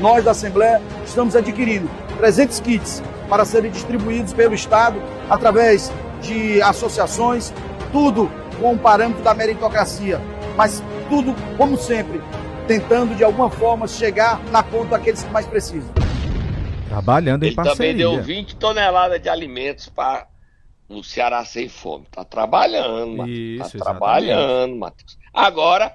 Nós 0.00 0.24
da 0.24 0.32
Assembleia 0.32 0.80
estamos 1.04 1.36
adquirindo 1.36 1.88
300 2.18 2.60
kits 2.60 3.02
para 3.28 3.44
serem 3.44 3.70
distribuídos 3.70 4.32
pelo 4.32 4.54
Estado 4.54 5.00
através 5.30 5.92
de 6.20 6.60
associações, 6.62 7.52
tudo 7.92 8.28
com 8.60 8.74
o 8.74 8.78
parâmetro 8.78 9.22
da 9.22 9.32
meritocracia, 9.34 10.20
mas 10.56 10.82
tudo, 11.08 11.34
como 11.56 11.76
sempre, 11.78 12.20
tentando 12.66 13.14
de 13.14 13.22
alguma 13.22 13.48
forma 13.48 13.86
chegar 13.86 14.42
na 14.50 14.62
conta 14.62 14.90
daqueles 14.90 15.22
que 15.22 15.30
mais 15.30 15.46
precisam. 15.46 15.92
Trabalhando 16.88 17.44
em 17.44 17.48
Ele 17.48 17.56
parceria. 17.56 17.76
também 17.76 17.96
deu 17.96 18.22
20 18.22 18.56
toneladas 18.56 19.22
de 19.22 19.28
alimentos 19.28 19.88
para 19.88 20.26
o 20.88 21.02
Ceará 21.04 21.44
sem 21.44 21.68
fome. 21.68 22.06
Tá 22.10 22.24
trabalhando, 22.24 23.16
Matheus. 23.18 23.38
Isso, 23.38 23.78
tá 23.78 23.84
trabalhando, 23.84 24.76
Matheus. 24.76 25.18
Agora, 25.32 25.94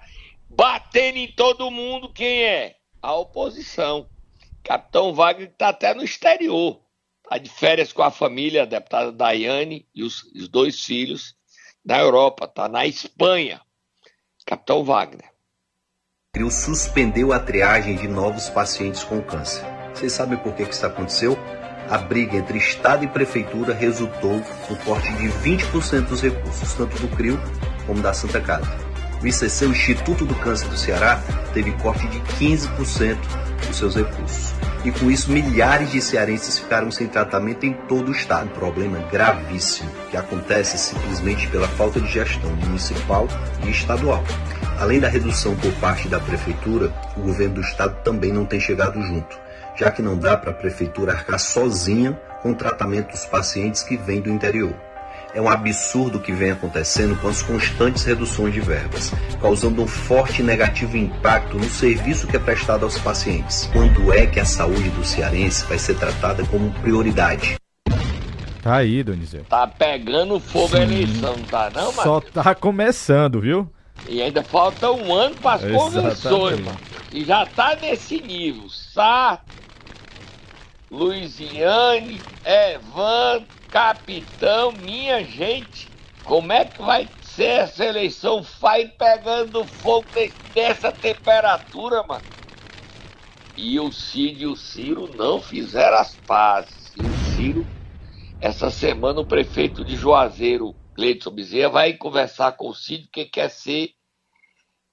batendo 0.56 1.18
em 1.18 1.32
todo 1.32 1.72
mundo, 1.72 2.12
quem 2.12 2.44
é? 2.44 2.76
A 3.02 3.14
oposição. 3.14 4.10
Capitão 4.64 5.14
Wagner 5.14 5.50
está 5.50 5.70
até 5.70 5.94
no 5.94 6.04
exterior. 6.04 6.80
Está 7.24 7.38
de 7.38 7.50
férias 7.50 7.92
com 7.92 8.04
a 8.04 8.12
família, 8.12 8.64
a 8.64 8.66
deputada 8.66 9.12
Daiane 9.12 9.88
e 9.94 10.04
os, 10.04 10.24
os 10.36 10.48
dois 10.48 10.84
filhos 10.84 11.36
na 11.84 12.00
Europa. 12.00 12.46
Está 12.46 12.68
na 12.70 12.86
Espanha. 12.86 13.62
Capitão 14.46 14.84
Wagner. 14.84 15.32
CRIO 16.34 16.50
suspendeu 16.50 17.32
a 17.32 17.40
triagem 17.40 17.96
de 17.96 18.08
novos 18.08 18.50
pacientes 18.50 19.04
com 19.04 19.22
câncer. 19.22 19.64
Vocês 19.94 20.12
sabem 20.12 20.38
por 20.38 20.56
que, 20.56 20.66
que 20.66 20.74
isso 20.74 20.86
aconteceu? 20.86 21.38
A 21.90 21.98
briga 21.98 22.38
entre 22.38 22.58
Estado 22.58 23.04
e 23.06 23.08
Prefeitura 23.08 23.74
resultou 23.74 24.38
no 24.70 24.78
corte 24.84 25.14
de 25.14 25.28
20% 25.28 26.08
dos 26.08 26.22
recursos, 26.22 26.74
tanto 26.74 26.98
do 27.00 27.16
CRIO 27.16 27.38
como 27.86 28.02
da 28.02 28.14
Santa 28.14 28.42
Casa. 28.42 28.93
O 29.24 29.28
ICC, 29.28 29.66
o 29.66 29.72
Instituto 29.72 30.26
do 30.26 30.36
Câncer 30.36 30.68
do 30.68 30.76
Ceará, 30.76 31.24
teve 31.54 31.72
corte 31.82 32.06
de 32.10 32.20
15% 32.20 33.18
dos 33.66 33.78
seus 33.78 33.96
recursos. 33.96 34.54
E 34.84 34.92
com 34.92 35.10
isso, 35.10 35.32
milhares 35.32 35.92
de 35.92 36.02
cearenses 36.02 36.60
ficaram 36.60 36.92
sem 36.92 37.08
tratamento 37.08 37.66
em 37.66 37.72
todo 37.88 38.10
o 38.10 38.12
estado. 38.12 38.48
Um 38.48 38.54
problema 38.54 39.00
gravíssimo 39.10 39.90
que 40.12 40.18
acontece 40.18 40.78
simplesmente 40.78 41.48
pela 41.48 41.70
falta 41.70 42.02
de 42.02 42.12
gestão 42.12 42.52
municipal 42.52 43.26
e 43.66 43.70
estadual. 43.70 44.22
Além 44.78 45.00
da 45.00 45.08
redução 45.08 45.56
por 45.56 45.72
parte 45.76 46.10
da 46.10 46.20
prefeitura, 46.20 46.92
o 47.16 47.22
governo 47.22 47.56
do 47.56 47.62
estado 47.62 47.96
também 48.04 48.34
não 48.34 48.44
tem 48.46 48.60
chegado 48.60 49.02
junto, 49.02 49.40
já 49.74 49.90
que 49.90 50.02
não 50.02 50.18
dá 50.18 50.36
para 50.36 50.52
a 50.52 50.54
prefeitura 50.54 51.14
arcar 51.14 51.40
sozinha 51.40 52.12
com 52.42 52.52
o 52.52 52.56
tratamento 52.56 53.12
dos 53.12 53.26
pacientes 53.26 53.84
que 53.84 53.96
vêm 53.96 54.20
do 54.20 54.30
interior. 54.30 54.76
É 55.34 55.42
um 55.42 55.50
absurdo 55.50 56.20
o 56.20 56.22
que 56.22 56.32
vem 56.32 56.52
acontecendo 56.52 57.20
com 57.20 57.28
as 57.28 57.42
constantes 57.42 58.04
reduções 58.04 58.54
de 58.54 58.62
verbas, 58.62 59.12
causando 59.42 59.82
um 59.82 59.88
forte 59.88 60.44
e 60.44 60.46
negativo 60.46 60.96
impacto 60.96 61.58
no 61.58 61.64
serviço 61.64 62.28
que 62.28 62.36
é 62.36 62.40
prestado 62.40 62.84
aos 62.84 63.00
pacientes. 63.00 63.68
Quando 63.74 64.14
é 64.14 64.28
que 64.28 64.40
a 64.40 64.46
saúde 64.46 64.90
do 64.92 65.04
cearense 65.04 65.66
vai 65.66 65.80
ser 65.80 65.98
tratada 65.98 66.46
como 66.46 66.72
prioridade? 66.82 67.56
Tá 68.62 68.76
aí, 68.76 69.04
Donizete. 69.04 69.46
Tá 69.50 69.66
pegando 69.66 70.40
fogo 70.40 70.78
a 70.78 70.82
eleição, 70.82 71.34
tá 71.50 71.72
não, 71.74 71.88
Matheus? 71.88 72.04
Só 72.04 72.22
tá 72.22 72.54
começando, 72.54 73.42
viu? 73.42 73.68
E 74.08 74.22
ainda 74.22 74.44
falta 74.44 74.92
um 74.92 75.16
ano 75.16 75.36
para 75.38 75.56
as 75.66 75.72
convenções, 75.72 76.60
mano. 76.60 76.80
E 77.12 77.26
já 77.26 77.44
tá 77.44 77.76
nesse 77.82 78.22
nível. 78.22 78.70
Sá, 78.70 79.42
Luiziane, 80.92 82.22
Evandro, 82.46 83.48
Capitão, 83.74 84.74
minha 84.74 85.26
gente. 85.26 85.94
Como 86.24 86.54
é 86.54 86.66
que 86.66 86.84
vai 86.84 87.12
ser 87.22 87.62
essa 87.62 87.86
eleição? 87.86 88.44
Vai 88.62 88.90
pegando 88.90 89.68
fogo 89.68 90.12
de- 90.14 90.38
dessa 90.54 90.94
temperatura, 90.94 92.04
mano. 92.08 92.28
E 93.58 93.80
o 93.80 93.92
Cid 93.92 94.44
e 94.44 94.48
o 94.48 94.56
Ciro 94.56 95.14
não 95.16 95.42
fizeram 95.42 95.98
as 95.98 96.16
pazes. 96.26 96.94
E 96.96 97.08
o 97.08 97.16
Ciro, 97.16 97.70
essa 98.40 98.72
semana, 98.72 99.22
o 99.22 99.28
prefeito 99.28 99.86
de 99.86 99.96
Juazeiro, 99.96 100.76
Cleiton 100.96 101.32
Bezerra, 101.32 101.70
vai 101.70 101.98
conversar 101.98 102.54
com 102.54 102.70
o 102.70 102.76
Cid, 102.76 103.10
que 103.10 103.26
quer 103.26 103.50
ser 103.50 103.92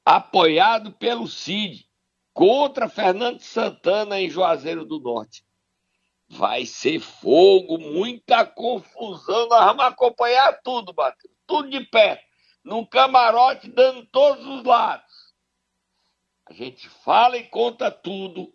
apoiado 0.06 0.92
pelo 0.94 1.28
Cid 1.28 1.86
contra 2.34 2.88
Fernando 2.88 3.40
Santana 3.40 4.20
em 4.20 4.30
Juazeiro 4.30 4.84
do 4.86 5.00
Norte. 5.00 5.44
Vai 6.30 6.64
ser 6.64 7.00
fogo, 7.00 7.76
muita 7.78 8.46
confusão. 8.46 9.48
Nós 9.48 9.64
vamos 9.64 9.84
acompanhar 9.84 10.60
tudo, 10.62 10.94
Matheus. 10.96 11.34
Tudo 11.46 11.68
de 11.68 11.80
perto. 11.86 12.22
Num 12.64 12.84
camarote, 12.84 13.68
dando 13.68 14.06
todos 14.06 14.46
os 14.46 14.64
lados. 14.64 15.10
A 16.48 16.52
gente 16.52 16.88
fala 17.04 17.36
e 17.36 17.44
conta 17.44 17.90
tudo. 17.90 18.52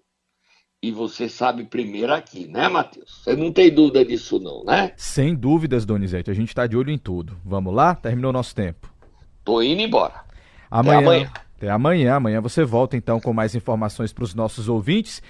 E 0.82 0.92
você 0.92 1.28
sabe 1.28 1.64
primeiro 1.66 2.14
aqui, 2.14 2.48
né, 2.48 2.70
Matheus? 2.70 3.24
Você 3.24 3.36
não 3.36 3.52
tem 3.52 3.74
dúvida 3.74 4.06
disso, 4.06 4.40
não, 4.40 4.64
né? 4.64 4.94
Sem 4.96 5.36
dúvidas, 5.36 5.86
Donizete. 5.86 6.30
A 6.30 6.34
gente 6.34 6.54
tá 6.54 6.68
de 6.68 6.78
olho 6.78 6.92
em 6.92 6.98
tudo. 6.98 7.40
Vamos 7.44 7.74
lá? 7.74 7.96
Terminou 7.96 8.32
nosso 8.32 8.54
tempo. 8.54 8.94
Tô 9.44 9.62
indo 9.62 9.82
embora. 9.82 10.24
Amanhã. 10.70 11.00
amanhã. 11.00 11.34
Até 11.58 11.70
amanhã. 11.70 12.16
Amanhã 12.16 12.42
você 12.42 12.64
volta 12.64 12.96
então 12.96 13.20
com 13.20 13.34
mais 13.34 13.56
informações 13.56 14.14
para 14.14 14.24
os 14.24 14.36
nossos 14.36 14.70
ouvintes. 14.70 15.24